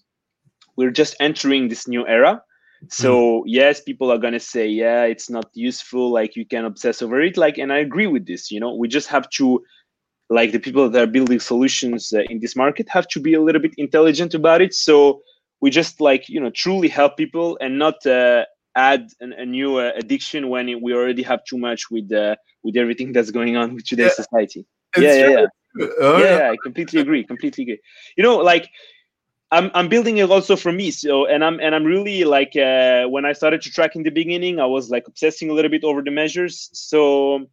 we're 0.77 0.91
just 0.91 1.15
entering 1.21 1.69
this 1.69 1.87
new 1.87 2.07
era 2.07 2.43
so 2.89 3.43
yes 3.47 3.81
people 3.81 4.11
are 4.11 4.19
going 4.19 4.33
to 4.33 4.41
say 4.41 4.67
yeah 4.67 5.03
it's 5.03 5.29
not 5.29 5.47
useful 5.55 6.11
like 6.13 6.37
you 6.37 6.47
can 6.47 6.65
obsess 6.65 7.03
over 7.03 7.21
it 7.21 7.37
like 7.37 7.59
and 7.59 7.73
i 7.73 7.79
agree 7.79 8.07
with 8.07 8.27
this 8.27 8.51
you 8.51 8.61
know 8.61 8.75
we 8.75 8.87
just 8.87 9.09
have 9.09 9.29
to 9.31 9.63
like 10.31 10.53
the 10.53 10.59
people 10.59 10.89
that 10.89 11.03
are 11.03 11.07
building 11.07 11.41
solutions 11.41 12.13
uh, 12.13 12.21
in 12.31 12.39
this 12.41 12.55
market 12.55 12.89
have 12.89 13.09
to 13.09 13.21
be 13.21 13.35
a 13.35 13.41
little 13.41 13.61
bit 13.61 13.75
intelligent 13.79 14.35
about 14.35 14.61
it 14.61 14.75
so 14.75 15.21
we 15.61 15.71
just 15.71 16.01
like 16.01 16.29
you 16.29 16.41
know 16.41 16.51
truly 16.51 16.89
help 16.89 17.17
people 17.17 17.59
and 17.61 17.79
not 17.79 18.05
uh, 18.07 18.45
add 18.77 19.09
an, 19.21 19.33
a 19.33 19.45
new 19.45 19.79
uh, 19.79 19.91
addiction 19.97 20.49
when 20.49 20.69
it, 20.69 20.81
we 20.81 20.93
already 20.93 21.23
have 21.23 21.41
too 21.45 21.59
much 21.59 21.91
with 21.91 22.13
uh, 22.13 22.37
with 22.63 22.77
everything 22.77 23.13
that's 23.13 23.31
going 23.31 23.57
on 23.57 23.75
with 23.75 23.85
today's 23.85 24.15
Yeah. 24.17 24.25
society 24.25 24.67
It's 24.97 25.19
yeah, 25.19 25.27
yeah, 25.27 25.29
yeah 25.41 25.47
Oh, 26.01 26.19
yeah, 26.19 26.39
yeah, 26.39 26.51
I 26.51 26.57
completely 26.65 27.01
agree. 27.01 27.23
Completely 27.23 27.63
agree. 27.63 27.81
You 28.17 28.25
know, 28.25 28.39
like 28.39 28.69
I'm 29.51 29.71
I'm 29.75 29.89
building 29.89 30.19
it 30.19 30.31
also 30.31 30.57
for 30.57 30.73
me. 30.73 30.91
So 30.91 31.27
and 31.27 31.45
I'm 31.45 31.59
and 31.61 31.75
I'm 31.75 31.85
really 31.85 32.25
like 32.25 32.55
uh, 32.57 33.07
when 33.07 33.25
I 33.25 33.33
started 33.33 33.63
to 33.63 33.71
track 33.71 33.97
in 33.97 34.03
the 34.03 34.11
beginning, 34.11 34.61
I 34.61 34.67
was 34.67 34.91
like 34.91 35.09
obsessing 35.09 35.49
a 35.51 35.55
little 35.55 35.71
bit 35.71 35.85
over 35.85 36.03
the 36.03 36.11
measures. 36.11 36.69
So 36.73 37.47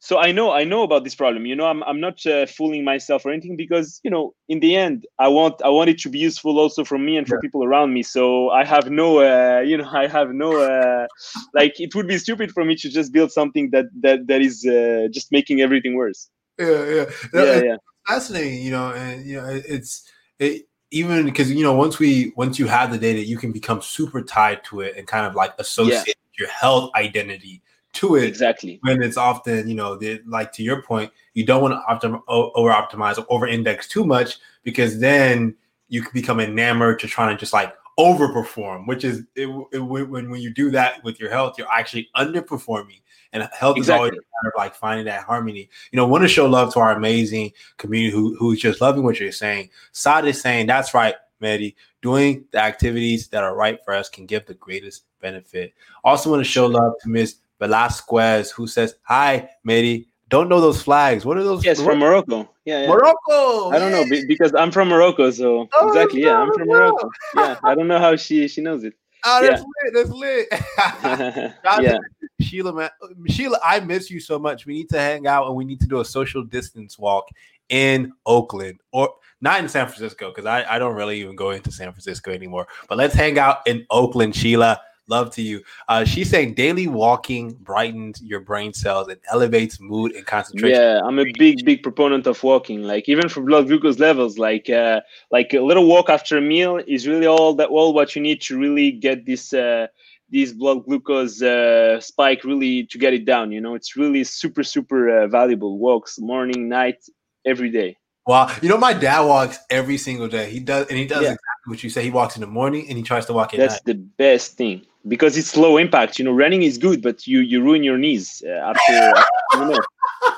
so 0.00 0.18
I 0.18 0.32
know 0.32 0.50
I 0.50 0.64
know 0.64 0.82
about 0.82 1.04
this 1.04 1.14
problem. 1.14 1.46
You 1.46 1.54
know, 1.54 1.66
I'm 1.66 1.84
I'm 1.84 2.00
not 2.00 2.24
uh, 2.26 2.46
fooling 2.46 2.84
myself 2.84 3.24
or 3.24 3.30
anything 3.30 3.56
because 3.56 4.00
you 4.02 4.10
know 4.10 4.34
in 4.48 4.60
the 4.60 4.74
end 4.74 5.06
I 5.18 5.28
want 5.28 5.62
I 5.62 5.68
want 5.68 5.90
it 5.90 5.98
to 6.00 6.08
be 6.08 6.18
useful 6.18 6.58
also 6.58 6.84
for 6.84 6.98
me 6.98 7.16
and 7.16 7.28
for 7.28 7.38
people 7.40 7.62
around 7.62 7.92
me. 7.92 8.02
So 8.02 8.50
I 8.50 8.64
have 8.64 8.90
no 8.90 9.18
uh, 9.20 9.60
you 9.60 9.76
know 9.76 9.88
I 9.92 10.08
have 10.08 10.30
no 10.30 10.58
uh, 10.58 11.06
like 11.54 11.78
it 11.78 11.94
would 11.94 12.08
be 12.08 12.18
stupid 12.18 12.50
for 12.50 12.64
me 12.64 12.74
to 12.76 12.88
just 12.88 13.12
build 13.12 13.30
something 13.30 13.70
that 13.70 13.86
that 14.00 14.26
that 14.26 14.40
is 14.40 14.66
uh, 14.66 15.08
just 15.12 15.30
making 15.30 15.60
everything 15.60 15.94
worse. 15.94 16.28
yeah, 16.58 16.84
yeah. 16.84 17.04
Yeah, 17.32 17.60
yeah. 17.62 17.76
fascinating, 18.06 18.62
you 18.62 18.72
know, 18.72 18.90
and 18.92 19.24
you 19.24 19.36
know, 19.36 19.46
it's 19.48 20.08
it, 20.38 20.62
even 20.90 21.24
because 21.24 21.50
you 21.50 21.62
know 21.62 21.74
once 21.74 21.98
we 21.98 22.32
once 22.36 22.58
you 22.58 22.66
have 22.66 22.90
the 22.90 22.98
data, 22.98 23.24
you 23.24 23.36
can 23.36 23.52
become 23.52 23.80
super 23.80 24.22
tied 24.22 24.64
to 24.64 24.80
it 24.80 24.96
and 24.96 25.06
kind 25.06 25.26
of 25.26 25.34
like 25.34 25.52
associate 25.58 26.16
your 26.38 26.48
health 26.48 26.90
identity 26.96 27.62
to 27.92 28.16
it. 28.16 28.24
Exactly. 28.24 28.78
When 28.82 29.02
it's 29.02 29.16
often, 29.16 29.68
you 29.68 29.74
know, 29.74 29.96
the, 29.96 30.22
like 30.26 30.52
to 30.52 30.62
your 30.62 30.82
point, 30.82 31.12
you 31.34 31.44
don't 31.44 31.62
want 31.62 31.74
to 31.74 32.08
optim- 32.08 32.22
over 32.28 32.70
optimize 32.70 33.18
or 33.18 33.26
over 33.28 33.46
index 33.46 33.88
too 33.88 34.04
much 34.04 34.38
because 34.62 34.98
then 35.00 35.54
you 35.88 36.02
can 36.02 36.12
become 36.12 36.40
enamored 36.40 36.98
to 37.00 37.06
trying 37.06 37.34
to 37.36 37.40
just 37.40 37.52
like 37.52 37.74
overperform, 38.00 38.86
which 38.86 39.04
is 39.04 39.24
it, 39.36 39.48
it, 39.72 39.78
when 39.78 40.10
when 40.30 40.40
you 40.40 40.52
do 40.52 40.70
that 40.70 41.04
with 41.04 41.20
your 41.20 41.30
health, 41.30 41.56
you're 41.58 41.70
actually 41.70 42.08
underperforming. 42.16 43.00
And 43.32 43.48
health 43.52 43.78
is 43.78 43.88
always 43.88 44.08
Exactly. 44.08 44.18
a 44.18 44.44
matter 44.44 44.52
of 44.56 44.58
like 44.58 44.74
finding 44.74 45.06
that 45.06 45.22
harmony. 45.22 45.68
You 45.92 45.96
know, 45.96 46.06
want 46.06 46.22
to 46.22 46.28
show 46.28 46.46
love 46.46 46.72
to 46.74 46.80
our 46.80 46.92
amazing 46.92 47.52
community 47.76 48.12
who 48.12 48.34
who's 48.36 48.58
just 48.60 48.80
loving 48.80 49.04
what 49.04 49.20
you're 49.20 49.30
saying. 49.32 49.70
Saad 49.92 50.26
is 50.26 50.40
saying 50.40 50.66
that's 50.66 50.94
right, 50.94 51.14
Mehdi. 51.40 51.74
Doing 52.02 52.44
the 52.50 52.58
activities 52.58 53.28
that 53.28 53.44
are 53.44 53.54
right 53.54 53.78
for 53.84 53.94
us 53.94 54.08
can 54.08 54.26
give 54.26 54.46
the 54.46 54.54
greatest 54.54 55.04
benefit. 55.20 55.74
Also, 56.02 56.30
want 56.30 56.40
to 56.40 56.50
show 56.50 56.66
love 56.66 56.94
to 57.02 57.08
Miss 57.08 57.36
Velasquez, 57.60 58.50
who 58.50 58.66
says, 58.66 58.96
"Hi, 59.02 59.50
Mehdi. 59.68 60.06
Don't 60.28 60.48
know 60.48 60.60
those 60.60 60.80
flags. 60.82 61.24
What 61.24 61.36
are 61.36 61.44
those? 61.44 61.64
Yes, 61.64 61.80
from 61.82 61.98
Morocco. 61.98 62.48
Yeah, 62.70 62.82
yeah. 62.82 62.88
Morocco. 62.88 63.70
I 63.70 63.80
don't 63.80 63.90
know 63.90 64.04
be- 64.08 64.24
because 64.26 64.54
I'm 64.54 64.70
from 64.70 64.88
Morocco, 64.88 65.30
so 65.32 65.68
Oh, 65.74 65.88
exactly. 65.88 66.22
Yeah, 66.22 66.40
I'm 66.40 66.52
from. 66.52 66.68
Morocco. 66.68 67.10
Yeah, 67.36 67.56
I 67.64 67.74
don't 67.74 67.88
know 67.88 67.98
how 67.98 68.14
she 68.14 68.46
she 68.46 68.60
knows 68.60 68.84
it. 68.84 68.94
Oh, 69.22 69.42
that's 69.42 69.62
lit. 69.62 69.92
That's 69.92 70.08
lit. 70.08 71.52
Yeah, 71.82 71.98
Sheila, 72.40 72.72
man. 72.72 72.88
Sheila, 73.26 73.58
I 73.62 73.80
miss 73.80 74.10
you 74.10 74.18
so 74.18 74.38
much. 74.38 74.64
We 74.64 74.72
need 74.72 74.88
to 74.90 74.98
hang 74.98 75.26
out 75.26 75.46
and 75.46 75.56
we 75.56 75.66
need 75.66 75.80
to 75.80 75.86
do 75.86 76.00
a 76.00 76.04
social 76.04 76.42
distance 76.42 76.98
walk 76.98 77.28
in 77.68 78.12
Oakland 78.24 78.80
or 78.92 79.10
not 79.42 79.60
in 79.60 79.68
San 79.68 79.86
Francisco 79.88 80.30
because 80.30 80.46
I, 80.46 80.64
I 80.64 80.78
don't 80.78 80.96
really 80.96 81.20
even 81.20 81.36
go 81.36 81.50
into 81.50 81.70
San 81.70 81.92
Francisco 81.92 82.30
anymore. 82.30 82.66
But 82.88 82.96
let's 82.96 83.14
hang 83.14 83.38
out 83.38 83.58
in 83.66 83.84
Oakland, 83.90 84.34
Sheila. 84.34 84.80
Love 85.10 85.32
to 85.32 85.42
you. 85.42 85.60
Uh, 85.88 86.04
she's 86.04 86.30
saying 86.30 86.54
daily 86.54 86.86
walking 86.86 87.52
brightens 87.54 88.22
your 88.22 88.38
brain 88.38 88.72
cells 88.72 89.08
and 89.08 89.20
elevates 89.28 89.80
mood 89.80 90.12
and 90.12 90.24
concentration. 90.24 90.80
yeah. 90.80 91.00
I'm 91.04 91.18
a 91.18 91.26
big 91.36 91.64
big 91.64 91.82
proponent 91.82 92.28
of 92.28 92.40
walking. 92.44 92.84
Like 92.84 93.08
even 93.08 93.28
for 93.28 93.42
blood 93.42 93.66
glucose 93.66 93.98
levels, 93.98 94.38
like 94.38 94.70
uh, 94.70 95.00
like 95.32 95.52
a 95.52 95.60
little 95.60 95.86
walk 95.86 96.08
after 96.08 96.38
a 96.38 96.40
meal 96.40 96.80
is 96.86 97.08
really 97.08 97.26
all 97.26 97.54
that 97.54 97.70
all 97.70 97.92
what 97.92 98.14
you 98.14 98.22
need 98.22 98.40
to 98.42 98.56
really 98.56 98.92
get 98.92 99.26
this 99.26 99.52
uh, 99.52 99.88
this 100.30 100.52
blood 100.52 100.84
glucose 100.84 101.42
uh, 101.42 102.00
spike 102.00 102.44
really 102.44 102.84
to 102.84 102.96
get 102.96 103.12
it 103.12 103.24
down. 103.24 103.50
You 103.50 103.60
know, 103.60 103.74
it's 103.74 103.96
really 103.96 104.22
super 104.22 104.62
super 104.62 105.24
uh, 105.24 105.26
valuable. 105.26 105.78
Walks 105.78 106.20
morning, 106.20 106.68
night, 106.68 107.02
every 107.44 107.70
day. 107.70 107.96
Wow. 108.30 108.54
You 108.62 108.68
know, 108.68 108.78
my 108.78 108.92
dad 108.92 109.22
walks 109.22 109.58
every 109.70 109.98
single 109.98 110.28
day. 110.28 110.50
He 110.50 110.60
does, 110.60 110.86
and 110.86 110.96
he 110.96 111.04
does 111.04 111.22
Yeah. 111.22 111.30
exactly 111.36 111.66
what 111.72 111.82
you 111.82 111.90
say. 111.90 112.02
He 112.04 112.10
walks 112.10 112.36
in 112.36 112.40
the 112.42 112.46
morning 112.46 112.86
and 112.88 112.96
he 112.96 113.02
tries 113.02 113.26
to 113.26 113.32
walk 113.32 113.52
at 113.54 113.58
That's 113.58 113.74
night. 113.74 113.86
the 113.86 113.94
best 113.94 114.56
thing 114.56 114.86
because 115.08 115.36
it's 115.36 115.56
low 115.56 115.78
impact. 115.78 116.16
You 116.18 116.24
know, 116.26 116.32
running 116.32 116.62
is 116.62 116.78
good, 116.78 117.02
but 117.02 117.26
you 117.26 117.40
you 117.40 117.60
ruin 117.60 117.82
your 117.82 117.98
knees 117.98 118.40
uh, 118.46 118.70
after. 118.70 118.92
you 119.54 119.64
know. 119.66 119.82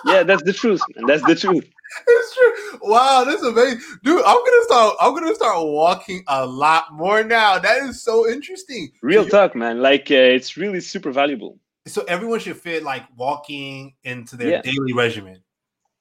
Yeah, 0.06 0.22
that's 0.22 0.42
the 0.44 0.54
truth. 0.54 0.82
That's 1.06 1.24
the 1.26 1.34
truth. 1.34 1.66
It's 2.06 2.34
true. 2.34 2.78
Wow, 2.82 3.24
that's 3.24 3.42
amazing, 3.42 3.80
dude. 4.02 4.22
I'm 4.24 4.40
gonna 4.46 4.64
start. 4.70 4.96
I'm 4.98 5.12
gonna 5.14 5.34
start 5.34 5.56
walking 5.66 6.24
a 6.28 6.46
lot 6.46 6.84
more 6.94 7.22
now. 7.22 7.58
That 7.58 7.82
is 7.82 8.02
so 8.02 8.26
interesting. 8.26 8.90
Real 9.02 9.24
so, 9.24 9.28
talk, 9.36 9.54
man. 9.54 9.82
Like 9.82 10.10
uh, 10.10 10.14
it's 10.36 10.56
really 10.56 10.80
super 10.80 11.12
valuable. 11.12 11.58
so 11.86 12.04
everyone 12.08 12.38
should 12.40 12.56
fit 12.56 12.82
like 12.84 13.04
walking 13.16 13.94
into 14.04 14.36
their 14.38 14.50
Yeah. 14.52 14.62
daily 14.62 14.94
regimen. 14.94 15.42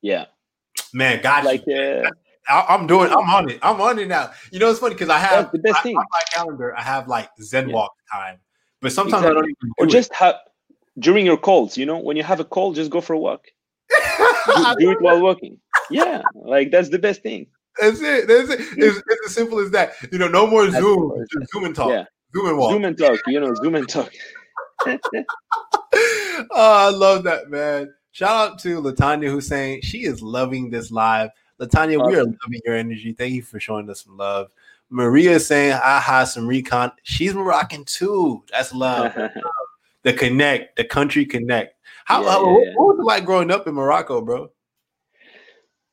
Yeah, 0.01 0.25
Man, 0.93 1.21
got 1.21 1.43
like 1.45 1.63
you. 1.67 1.75
uh, 1.75 2.09
I, 2.49 2.65
I'm 2.69 2.87
doing. 2.87 3.11
I'm 3.11 3.29
on 3.29 3.49
it. 3.49 3.59
I'm 3.61 3.79
on 3.81 3.99
it 3.99 4.07
now. 4.07 4.31
You 4.51 4.59
know, 4.59 4.69
it's 4.69 4.79
funny 4.79 4.95
because 4.95 5.09
I 5.09 5.19
have 5.19 5.51
the 5.51 5.59
best 5.59 5.77
I- 5.79 5.83
thing. 5.83 5.97
on 5.97 6.05
my 6.11 6.21
calendar. 6.33 6.75
I 6.77 6.81
have 6.81 7.07
like 7.07 7.29
Zen 7.41 7.69
Yeah. 7.69 7.75
walk 7.75 7.93
time, 8.11 8.39
but 8.81 8.91
sometimes 8.91 9.25
I 9.25 9.29
don't 9.33 9.45
even 9.45 9.55
do 9.61 9.71
Or 9.77 9.85
just 9.85 10.13
have 10.13 10.35
during 10.99 11.25
your 11.25 11.37
calls. 11.37 11.77
You 11.77 11.85
know, 11.85 11.97
when 11.99 12.17
you 12.17 12.23
have 12.23 12.39
a 12.39 12.45
call, 12.45 12.73
just 12.73 12.91
go 12.91 12.99
for 13.01 13.13
a 13.13 13.19
walk. 13.19 13.45
Do, 14.47 14.75
do 14.79 14.91
it 14.91 15.01
while 15.01 15.21
walking. 15.21 15.59
Yeah, 15.89 16.21
like 16.33 16.71
that's 16.71 16.89
the 16.89 16.97
best 16.97 17.21
thing. 17.21 17.47
That's 17.79 18.01
it. 18.01 18.27
That's 18.27 18.49
it. 18.49 18.59
It's, 18.59 18.97
it's 18.97 19.27
as 19.27 19.35
simple 19.35 19.59
as 19.59 19.69
that. 19.71 19.93
You 20.11 20.17
know, 20.17 20.27
no 20.27 20.47
more 20.47 20.65
That's 20.65 20.83
Zoom. 20.83 21.25
Just 21.31 21.51
Zoom 21.51 21.65
and 21.65 21.75
talk. 21.75 21.89
Yeah. 21.89 22.05
Zoom 22.33 22.47
and 22.47 22.57
walk. 22.57 22.71
Zoom 22.71 22.85
and 22.85 22.97
talk. 22.97 23.19
You 23.27 23.39
know, 23.39 23.53
Zoom 23.55 23.75
and 23.75 23.87
talk. 23.87 24.11
oh, 24.85 26.45
I 26.51 26.89
love 26.89 27.23
that, 27.25 27.49
man. 27.49 27.93
Shout 28.11 28.51
out 28.51 28.59
to 28.59 28.81
Latanya 28.81 29.29
Hussein. 29.29 29.81
She 29.81 30.03
is 30.03 30.21
loving 30.21 30.69
this 30.69 30.91
live. 30.91 31.29
Latanya, 31.59 32.05
we 32.05 32.15
are 32.15 32.25
loving 32.25 32.61
your 32.65 32.75
energy. 32.75 33.13
Thank 33.13 33.33
you 33.33 33.41
for 33.41 33.59
showing 33.59 33.89
us 33.89 34.03
some 34.03 34.17
love. 34.17 34.51
Maria 34.89 35.31
is 35.31 35.47
saying, 35.47 35.73
aha, 35.73 36.25
some 36.25 36.45
recon. 36.45 36.91
She's 37.03 37.33
Moroccan 37.33 37.85
too. 37.85 38.43
That's 38.51 38.73
love. 38.73 39.13
the 40.03 40.11
connect, 40.11 40.75
the 40.75 40.83
country 40.83 41.25
connect. 41.25 41.75
How, 42.03 42.23
Yeah, 42.23 42.29
how 42.31 42.45
yeah, 42.45 42.51
what, 42.51 42.65
yeah. 42.65 42.73
what 42.75 42.87
was 42.87 42.99
it 42.99 43.05
like 43.05 43.25
growing 43.25 43.51
up 43.51 43.67
in 43.67 43.75
Morocco, 43.75 44.21
bro? 44.21 44.51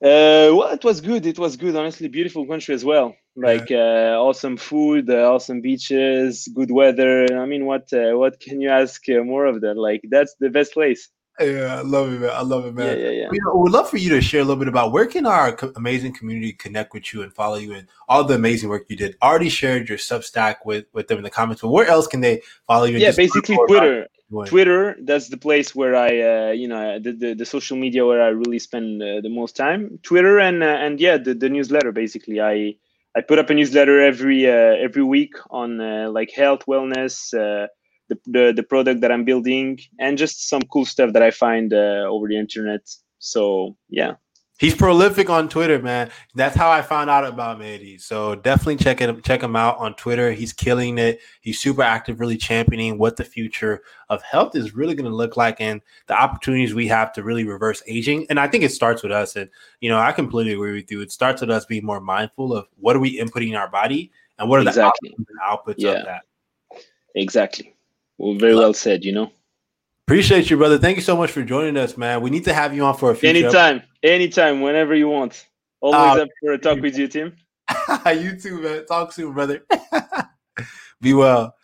Uh, 0.00 0.54
well, 0.54 0.70
it 0.70 0.82
was 0.82 1.00
good. 1.00 1.26
It 1.26 1.38
was 1.38 1.56
good. 1.56 1.76
Honestly, 1.76 2.08
beautiful 2.08 2.46
country 2.46 2.74
as 2.74 2.84
well. 2.84 3.14
Like 3.36 3.70
uh, 3.70 4.18
awesome 4.18 4.56
food, 4.56 5.08
uh, 5.08 5.32
awesome 5.32 5.60
beaches, 5.60 6.48
good 6.52 6.72
weather. 6.72 7.26
I 7.38 7.46
mean, 7.46 7.66
what 7.66 7.92
uh, 7.92 8.18
what 8.18 8.40
can 8.40 8.60
you 8.60 8.68
ask 8.68 9.08
uh, 9.08 9.22
more 9.22 9.46
of 9.46 9.60
that? 9.60 9.76
Like 9.76 10.02
that's 10.10 10.34
the 10.40 10.50
best 10.50 10.72
place. 10.72 11.08
Yeah, 11.40 11.78
I 11.78 11.82
love 11.82 12.12
it, 12.12 12.20
man. 12.20 12.30
I 12.30 12.42
love 12.42 12.66
it, 12.66 12.74
man. 12.74 12.98
yeah, 12.98 13.10
yeah. 13.10 13.28
You 13.30 13.40
know, 13.44 13.54
we'd 13.56 13.72
love 13.72 13.88
for 13.88 13.96
you 13.96 14.10
to 14.10 14.20
share 14.20 14.40
a 14.40 14.44
little 14.44 14.58
bit 14.58 14.68
about 14.68 14.92
where 14.92 15.06
can 15.06 15.26
our 15.26 15.52
co- 15.52 15.72
amazing 15.76 16.12
community 16.12 16.52
connect 16.52 16.92
with 16.92 17.12
you 17.12 17.22
and 17.22 17.32
follow 17.32 17.56
you 17.56 17.74
and 17.74 17.86
all 18.08 18.24
the 18.24 18.34
amazing 18.34 18.68
work 18.68 18.86
you 18.88 18.96
did. 18.96 19.16
Already 19.22 19.48
shared 19.48 19.88
your 19.88 19.98
Substack 19.98 20.56
with 20.64 20.86
with 20.92 21.08
them 21.08 21.18
in 21.18 21.24
the 21.24 21.30
comments, 21.30 21.62
but 21.62 21.68
where 21.68 21.86
else 21.86 22.06
can 22.06 22.20
they 22.20 22.42
follow 22.66 22.84
you? 22.84 22.98
Yeah, 22.98 23.12
basically 23.12 23.56
Twitter. 23.56 23.68
what 23.68 23.82
you're 23.84 24.06
doing? 24.30 24.46
Twitter. 24.46 24.96
That's 25.02 25.28
the 25.28 25.36
place 25.36 25.74
where 25.74 25.96
I, 25.96 26.48
uh, 26.48 26.52
you 26.52 26.68
know, 26.68 26.98
the, 26.98 27.12
the 27.12 27.34
the 27.34 27.46
social 27.46 27.76
media 27.76 28.04
where 28.04 28.22
I 28.22 28.28
really 28.28 28.58
spend 28.58 29.02
uh, 29.02 29.20
the 29.20 29.30
most 29.30 29.56
time. 29.56 29.98
Twitter 30.02 30.38
and 30.38 30.62
uh, 30.62 30.66
and 30.66 31.00
yeah, 31.00 31.16
the, 31.16 31.34
the 31.34 31.48
newsletter. 31.48 31.92
Basically, 31.92 32.40
I 32.40 32.74
I 33.16 33.20
put 33.20 33.38
up 33.38 33.50
a 33.50 33.54
newsletter 33.54 34.00
every 34.00 34.46
uh, 34.46 34.76
every 34.78 35.02
week 35.02 35.34
on 35.50 35.80
uh, 35.80 36.10
like 36.10 36.30
health, 36.30 36.66
wellness, 36.66 37.32
uh, 37.34 37.68
the, 38.08 38.18
the 38.26 38.52
the 38.56 38.62
product 38.62 39.00
that 39.02 39.12
I'm 39.12 39.24
building, 39.24 39.78
and 39.98 40.18
just 40.18 40.48
some 40.48 40.62
cool 40.62 40.84
stuff 40.84 41.12
that 41.12 41.22
I 41.22 41.30
find 41.30 41.72
uh, 41.72 42.06
over 42.08 42.28
the 42.28 42.38
internet. 42.38 42.88
So 43.18 43.76
yeah, 43.88 44.14
He's 44.58 44.74
prolific 44.74 45.30
on 45.30 45.48
Twitter, 45.48 45.80
man. 45.80 46.10
That's 46.34 46.56
how 46.56 46.68
I 46.68 46.82
found 46.82 47.08
out 47.10 47.24
about 47.24 47.60
Mehdi. 47.60 48.00
So 48.00 48.34
definitely 48.34 48.74
check 48.76 48.98
him 48.98 49.22
check 49.22 49.40
him 49.40 49.54
out 49.54 49.78
on 49.78 49.94
Twitter. 49.94 50.32
He's 50.32 50.52
killing 50.52 50.98
it. 50.98 51.20
He's 51.40 51.60
super 51.60 51.82
active, 51.82 52.18
really 52.18 52.36
championing 52.36 52.98
what 52.98 53.16
the 53.16 53.22
future 53.22 53.82
of 54.08 54.20
health 54.22 54.56
is 54.56 54.74
really 54.74 54.96
going 54.96 55.08
to 55.08 55.14
look 55.14 55.36
like 55.36 55.60
and 55.60 55.80
the 56.08 56.20
opportunities 56.20 56.74
we 56.74 56.88
have 56.88 57.12
to 57.12 57.22
really 57.22 57.44
reverse 57.44 57.84
aging. 57.86 58.26
And 58.30 58.40
I 58.40 58.48
think 58.48 58.64
it 58.64 58.72
starts 58.72 59.04
with 59.04 59.12
us. 59.12 59.36
And 59.36 59.48
you 59.80 59.88
know, 59.88 59.98
I 60.00 60.10
completely 60.10 60.54
agree 60.54 60.72
with 60.74 60.90
you. 60.90 61.02
It 61.02 61.12
starts 61.12 61.40
with 61.40 61.50
us 61.50 61.64
being 61.64 61.86
more 61.86 62.00
mindful 62.00 62.52
of 62.52 62.66
what 62.80 62.96
are 62.96 63.00
we 63.00 63.16
inputting 63.16 63.50
in 63.50 63.54
our 63.54 63.70
body 63.70 64.10
and 64.40 64.48
what 64.48 64.58
are 64.58 64.66
Exactly. 64.66 65.14
the 65.16 65.24
and 65.28 65.38
outputs 65.48 65.74
Yeah. 65.78 65.90
of 65.90 66.04
that. 66.06 66.22
exactly. 67.14 67.76
Well, 68.18 68.34
very 68.34 68.54
well 68.54 68.74
said. 68.74 69.04
You 69.04 69.12
know, 69.12 69.32
Appreciate 70.08 70.48
you, 70.48 70.56
brother. 70.56 70.78
Thank 70.78 70.96
you 70.96 71.02
so 71.02 71.14
much 71.18 71.30
for 71.30 71.42
joining 71.42 71.76
us, 71.76 71.98
man. 71.98 72.22
We 72.22 72.30
need 72.30 72.44
to 72.44 72.54
have 72.54 72.74
you 72.74 72.82
on 72.82 72.96
for 72.96 73.10
a 73.10 73.14
future. 73.14 73.44
anytime, 73.44 73.82
anytime, 74.02 74.62
whenever 74.62 74.94
you 74.94 75.06
want. 75.06 75.46
Always 75.82 76.18
Oh, 76.18 76.22
up 76.22 76.28
for 76.40 76.52
a 76.52 76.58
talk 76.58 76.80
with 76.80 76.96
you, 76.96 77.08
Tim. 77.08 77.36
you 78.06 78.40
too, 78.40 78.62
man. 78.62 78.86
Talk 78.86 79.12
soon, 79.12 79.34
brother. 79.34 79.66
Be 81.02 81.12
well. 81.12 81.54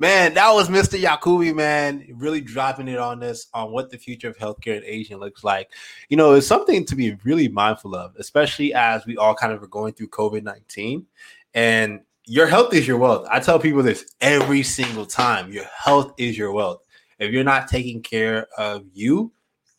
Man, 0.00 0.34
that 0.34 0.50
was 0.50 0.68
Mr. 0.68 1.00
Yacoubi, 1.00 1.54
man, 1.54 2.04
really 2.14 2.40
dropping 2.40 2.88
it 2.88 2.98
on 2.98 3.22
us 3.22 3.46
on 3.54 3.70
what 3.70 3.88
the 3.88 3.98
future 3.98 4.28
of 4.28 4.36
healthcare 4.36 4.76
in 4.78 4.84
Asian 4.84 5.20
looks 5.20 5.44
like. 5.44 5.70
You 6.08 6.16
know, 6.16 6.32
it's 6.32 6.44
something 6.44 6.84
to 6.86 6.96
be 6.96 7.16
really 7.22 7.46
mindful 7.46 7.94
of, 7.94 8.16
especially 8.16 8.74
as 8.74 9.06
we 9.06 9.16
all 9.16 9.36
kind 9.36 9.52
of 9.52 9.62
are 9.62 9.68
going 9.68 9.94
through 9.94 10.08
COVID 10.08 10.42
19. 10.42 11.06
And 11.54 12.00
your 12.26 12.46
health 12.46 12.72
is 12.74 12.86
your 12.86 12.98
wealth. 12.98 13.26
I 13.30 13.40
tell 13.40 13.58
people 13.58 13.82
this 13.82 14.04
every 14.20 14.62
single 14.62 15.06
time 15.06 15.52
your 15.52 15.64
health 15.76 16.12
is 16.18 16.38
your 16.38 16.52
wealth. 16.52 16.82
If 17.18 17.32
you're 17.32 17.44
not 17.44 17.68
taking 17.68 18.02
care 18.02 18.46
of 18.58 18.84
you, 18.92 19.32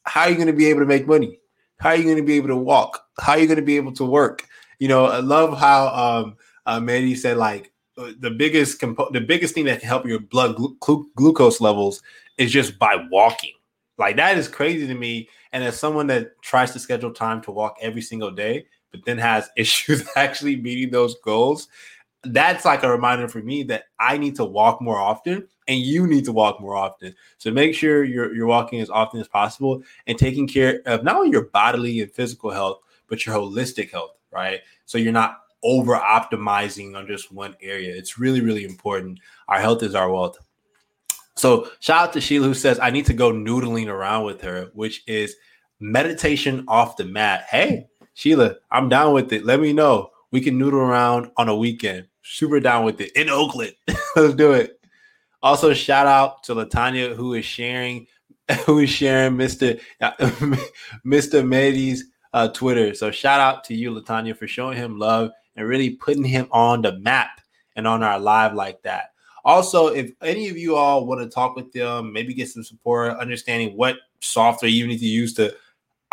how 0.04 0.22
are 0.22 0.30
you 0.30 0.36
going 0.36 0.48
to 0.48 0.54
be 0.54 0.68
able 0.68 0.82
to 0.82 0.86
make 0.86 1.08
money? 1.08 1.40
How 1.78 1.90
are 1.90 1.96
you 1.96 2.04
going 2.04 2.18
to 2.18 2.24
be 2.24 2.36
able 2.36 2.50
to 2.50 2.56
walk? 2.56 3.04
How 3.20 3.34
are 3.34 3.40
you 3.40 3.48
going 3.48 3.58
to 3.60 3.66
be 3.66 3.78
able 3.78 3.94
to 3.94 4.06
work? 4.06 4.48
You 4.80 4.88
know, 4.88 5.06
I 5.06 5.20
love 5.20 5.58
how 5.58 5.88
um, 5.88 6.36
uh, 6.66 6.80
Mandy 6.80 7.16
said, 7.16 7.38
like, 7.38 7.72
uh, 7.98 8.12
the 8.20 8.32
biggest 8.32 8.80
compo- 8.80 9.12
the 9.12 9.22
biggest 9.22 9.54
thing 9.54 9.66
that 9.66 9.80
can 9.80 9.88
help 9.88 10.06
your 10.06 10.20
blood 10.20 10.56
glu- 10.56 10.76
glu- 10.80 11.10
glucose 11.16 11.62
levels 11.62 12.02
is 12.38 12.52
just 12.52 12.80
by 12.80 12.98
walking. 13.12 13.52
Like 13.98 14.16
that 14.16 14.38
is 14.38 14.48
crazy 14.48 14.88
to 14.88 14.96
me. 14.96 15.30
And 15.52 15.64
as 15.64 15.80
someone 15.80 16.08
that 16.08 16.32
tries 16.42 16.72
to 16.72 16.80
schedule 16.80 17.12
time 17.12 17.42
to 17.44 17.52
walk 17.52 17.78
every 17.80 18.02
single 18.02 18.32
day, 18.32 18.66
but 18.92 19.06
then 19.06 19.18
has 19.20 19.50
issues 19.58 20.08
actually 20.16 20.56
meeting 20.56 20.90
those 20.90 21.16
goals, 21.24 21.68
that's 22.26 22.66
like 22.66 22.84
a 22.84 22.90
reminder 22.90 23.28
for 23.28 23.40
me 23.40 23.64
that 23.64 23.86
I 24.00 24.18
need 24.18 24.36
to 24.38 24.46
walk 24.46 24.82
more 24.82 24.98
often 24.98 25.48
and 25.68 25.80
you 25.80 26.08
need 26.08 26.26
to 26.26 26.32
walk 26.32 26.60
more 26.62 26.76
often. 26.76 27.16
So 27.38 27.52
make 27.52 27.76
sure 27.76 28.04
you're 28.04 28.34
you're 28.34 28.48
walking 28.48 28.80
as 28.80 28.90
often 28.90 29.20
as 29.20 29.28
possible 29.28 29.84
and 30.08 30.18
taking 30.18 30.48
care 30.48 30.82
of 30.86 31.04
not 31.04 31.18
only 31.18 31.32
your 31.32 31.46
bodily 31.46 32.02
and 32.02 32.12
physical 32.12 32.50
health, 32.50 32.80
but 33.08 33.26
your 33.26 33.36
holistic 33.36 33.92
health, 33.92 34.18
right? 34.32 34.62
So 34.86 34.98
you're 34.98 35.12
not 35.12 35.40
over 35.64 35.96
optimizing 35.96 36.96
on 36.96 37.08
just 37.08 37.32
one 37.32 37.56
area. 37.62 37.96
It's 37.96 38.18
really, 38.18 38.42
really 38.42 38.66
important. 38.66 39.20
Our 39.48 39.60
health 39.60 39.84
is 39.84 39.96
our 39.96 40.12
wealth. 40.12 40.38
So 41.36 41.70
shout 41.80 42.10
out 42.10 42.14
to 42.14 42.22
Sheila 42.22 42.48
who 42.48 42.54
says 42.54 42.80
I 42.80 42.90
need 42.90 43.06
to 43.08 43.14
go 43.14 43.32
noodling 43.32 43.88
around 43.88 44.26
with 44.26 44.42
her, 44.42 44.70
which 44.74 45.04
is 45.08 45.36
meditation 45.80 46.64
off 46.68 46.98
the 46.98 47.06
mat. 47.06 47.46
Hey, 47.50 47.88
Sheila, 48.14 48.56
I'm 48.72 48.90
down 48.90 49.14
with 49.14 49.34
it. 49.34 49.46
Let 49.46 49.60
me 49.60 49.74
know. 49.74 50.12
We 50.32 50.42
can 50.42 50.58
noodle 50.58 50.80
around 50.80 51.32
on 51.38 51.50
a 51.50 51.56
weekend. 51.56 52.08
Super 52.24 52.60
down 52.60 52.86
with 52.86 53.00
it 53.02 53.12
in 53.16 53.30
Oakland. 53.30 53.76
Let's 54.16 54.34
do 54.34 54.54
it. 54.54 54.80
Also, 55.42 55.74
shout 55.74 56.08
out 56.08 56.44
to 56.44 56.56
Latanya 56.56 57.16
who 57.16 57.34
is 57.34 57.46
sharing, 57.46 58.08
who 58.66 58.80
is 58.80 58.90
sharing 58.90 59.36
Mr. 59.36 59.80
Mr. 60.02 61.44
Mehdi's 61.44 62.06
uh, 62.34 62.48
Twitter. 62.50 62.94
So 62.96 63.12
shout 63.12 63.40
out 63.40 63.64
to 63.66 63.76
you, 63.76 63.92
Latanya, 63.92 64.36
for 64.36 64.48
showing 64.48 64.78
him 64.78 64.98
love 64.98 65.32
and 65.56 65.68
really 65.68 65.92
putting 65.92 66.24
him 66.24 66.48
on 66.52 66.82
the 66.82 66.98
map 67.00 67.42
and 67.76 67.88
on 67.88 68.04
our 68.04 68.20
live 68.20 68.54
like 68.54 68.82
that. 68.84 69.12
Also, 69.46 69.88
if 69.88 70.12
any 70.22 70.48
of 70.48 70.58
you 70.58 70.76
all 70.76 71.06
want 71.06 71.22
to 71.22 71.28
talk 71.28 71.56
with 71.56 71.72
them, 71.74 72.14
maybe 72.14 72.34
get 72.34 72.50
some 72.50 72.64
support, 72.64 73.18
understanding 73.18 73.76
what 73.76 73.98
software 74.22 74.72
you 74.72 74.88
need 74.88 75.00
to 75.00 75.06
use 75.06 75.34
to 75.34 75.54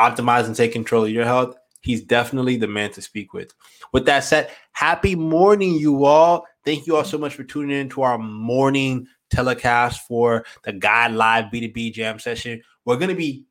optimize 0.00 0.46
and 0.46 0.56
take 0.56 0.72
control 0.72 1.04
of 1.04 1.10
your 1.10 1.24
health, 1.24 1.56
he's 1.80 2.02
definitely 2.02 2.56
the 2.56 2.66
man 2.66 2.90
to 2.92 3.02
speak 3.02 3.32
with. 3.32 3.52
With 3.92 4.06
that 4.06 4.24
said, 4.24 4.50
happy 4.72 5.14
morning, 5.14 5.74
you 5.74 6.04
all. 6.04 6.46
Thank 6.64 6.86
you 6.86 6.96
all 6.96 7.04
so 7.04 7.18
much 7.18 7.34
for 7.34 7.44
tuning 7.44 7.78
in 7.78 7.88
to 7.90 8.02
our 8.02 8.18
morning 8.18 9.06
telecast 9.30 10.06
for 10.06 10.44
the 10.64 10.72
Guide 10.72 11.12
Live 11.12 11.46
B2B 11.46 11.92
Jam 11.92 12.18
session. 12.18 12.62
We're 12.84 12.96
going 12.96 13.10
to 13.10 13.14
be 13.14 13.44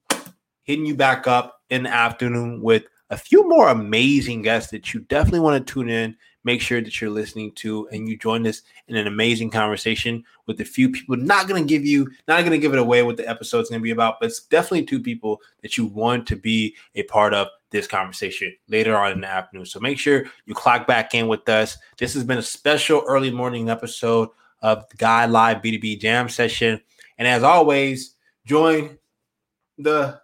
hitting 0.63 0.85
you 0.85 0.95
back 0.95 1.27
up 1.27 1.61
in 1.69 1.83
the 1.83 1.89
afternoon 1.89 2.61
with 2.61 2.83
a 3.09 3.17
few 3.17 3.47
more 3.49 3.69
amazing 3.69 4.43
guests 4.43 4.71
that 4.71 4.93
you 4.93 4.99
definitely 5.01 5.39
want 5.39 5.65
to 5.65 5.73
tune 5.73 5.89
in. 5.89 6.15
Make 6.43 6.61
sure 6.61 6.79
that 6.79 7.01
you're 7.01 7.09
listening 7.09 7.51
to 7.55 7.87
and 7.89 8.07
you 8.07 8.17
join 8.17 8.47
us 8.47 8.61
in 8.87 8.95
an 8.95 9.07
amazing 9.07 9.49
conversation 9.49 10.23
with 10.45 10.61
a 10.61 10.65
few 10.65 10.89
people. 10.89 11.17
Not 11.17 11.47
going 11.47 11.61
to 11.61 11.67
give 11.67 11.85
you, 11.85 12.09
not 12.27 12.39
going 12.41 12.51
to 12.51 12.57
give 12.57 12.71
it 12.71 12.79
away 12.79 13.03
what 13.03 13.17
the 13.17 13.27
episode's 13.27 13.69
going 13.69 13.81
to 13.81 13.83
be 13.83 13.91
about, 13.91 14.19
but 14.19 14.27
it's 14.27 14.43
definitely 14.43 14.85
two 14.85 15.01
people 15.01 15.41
that 15.61 15.77
you 15.77 15.85
want 15.85 16.27
to 16.27 16.35
be 16.35 16.75
a 16.95 17.03
part 17.03 17.33
of 17.33 17.49
this 17.71 17.87
conversation 17.87 18.55
later 18.67 18.97
on 18.97 19.11
in 19.11 19.21
the 19.21 19.27
afternoon. 19.27 19.65
So 19.65 19.79
make 19.79 19.99
sure 19.99 20.25
you 20.45 20.53
clock 20.53 20.87
back 20.87 21.13
in 21.13 21.27
with 21.27 21.47
us. 21.49 21.77
This 21.97 22.13
has 22.13 22.23
been 22.23 22.37
a 22.37 22.43
special 22.43 23.03
early 23.07 23.31
morning 23.31 23.69
episode 23.69 24.29
of 24.61 24.87
the 24.89 24.97
Guide 24.97 25.29
Live 25.29 25.57
B2B 25.57 25.99
Jam 25.99 26.29
session. 26.29 26.81
And 27.17 27.27
as 27.27 27.43
always, 27.43 28.15
join 28.45 28.97
the 29.77 30.19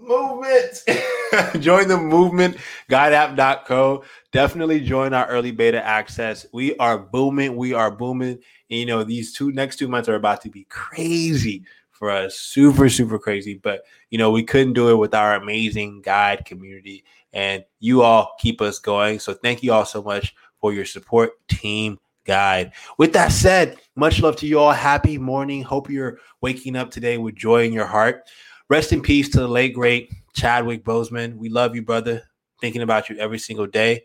movement. 0.00 0.82
join 1.60 1.88
the 1.88 1.98
movement, 1.98 2.56
guideapp.co. 2.90 4.04
Definitely 4.32 4.80
join 4.80 5.12
our 5.12 5.26
early 5.26 5.50
beta 5.50 5.84
access. 5.84 6.46
We 6.52 6.76
are 6.76 6.98
booming. 6.98 7.56
We 7.56 7.74
are 7.74 7.90
booming. 7.90 8.38
And, 8.70 8.80
you 8.80 8.86
know, 8.86 9.04
these 9.04 9.32
two 9.32 9.52
next 9.52 9.76
two 9.76 9.88
months 9.88 10.08
are 10.08 10.14
about 10.14 10.40
to 10.42 10.48
be 10.48 10.64
crazy 10.68 11.64
for 11.98 12.10
us. 12.10 12.36
Super, 12.36 12.88
super 12.88 13.18
crazy. 13.18 13.54
But, 13.54 13.82
you 14.10 14.18
know, 14.18 14.30
we 14.30 14.42
couldn't 14.42 14.74
do 14.74 14.90
it 14.90 14.96
with 14.96 15.14
our 15.14 15.34
amazing 15.34 16.02
guide 16.02 16.44
community. 16.44 17.04
And 17.32 17.64
you 17.80 18.02
all 18.02 18.34
keep 18.38 18.60
us 18.60 18.78
going. 18.78 19.18
So 19.18 19.34
thank 19.34 19.62
you 19.62 19.72
all 19.72 19.84
so 19.84 20.02
much 20.02 20.34
for 20.60 20.72
your 20.72 20.84
support, 20.84 21.32
team 21.48 21.98
guide. 22.24 22.72
With 22.98 23.12
that 23.12 23.32
said, 23.32 23.76
much 23.94 24.20
love 24.20 24.36
to 24.36 24.46
you 24.46 24.58
all. 24.58 24.72
Happy 24.72 25.18
morning. 25.18 25.62
Hope 25.62 25.90
you're 25.90 26.18
waking 26.40 26.76
up 26.76 26.90
today 26.90 27.18
with 27.18 27.34
joy 27.34 27.64
in 27.64 27.72
your 27.72 27.86
heart. 27.86 28.28
Rest 28.68 28.92
in 28.92 29.00
peace 29.00 29.28
to 29.30 29.40
the 29.40 29.48
late 29.48 29.74
great 29.74 30.10
Chadwick 30.34 30.84
Boseman. 30.84 31.36
We 31.36 31.48
love 31.48 31.74
you, 31.74 31.82
brother. 31.82 32.22
Thinking 32.60 32.82
about 32.82 33.08
you 33.08 33.16
every 33.18 33.38
single 33.38 33.66
day. 33.66 34.04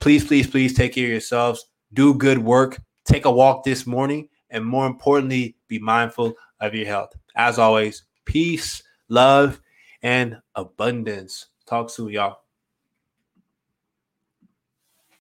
Please, 0.00 0.24
please, 0.24 0.46
please 0.46 0.74
take 0.74 0.94
care 0.94 1.06
of 1.06 1.10
yourselves. 1.10 1.66
Do 1.92 2.14
good 2.14 2.38
work. 2.38 2.80
Take 3.04 3.24
a 3.24 3.30
walk 3.30 3.64
this 3.64 3.86
morning. 3.86 4.28
And 4.50 4.64
more 4.64 4.86
importantly, 4.86 5.56
be 5.66 5.78
mindful 5.78 6.34
of 6.60 6.74
your 6.74 6.86
health. 6.86 7.14
As 7.36 7.58
always, 7.58 8.04
peace, 8.24 8.82
love, 9.08 9.60
and 10.02 10.38
abundance. 10.54 11.46
Talk 11.66 11.90
soon, 11.90 12.10
y'all. 12.10 12.38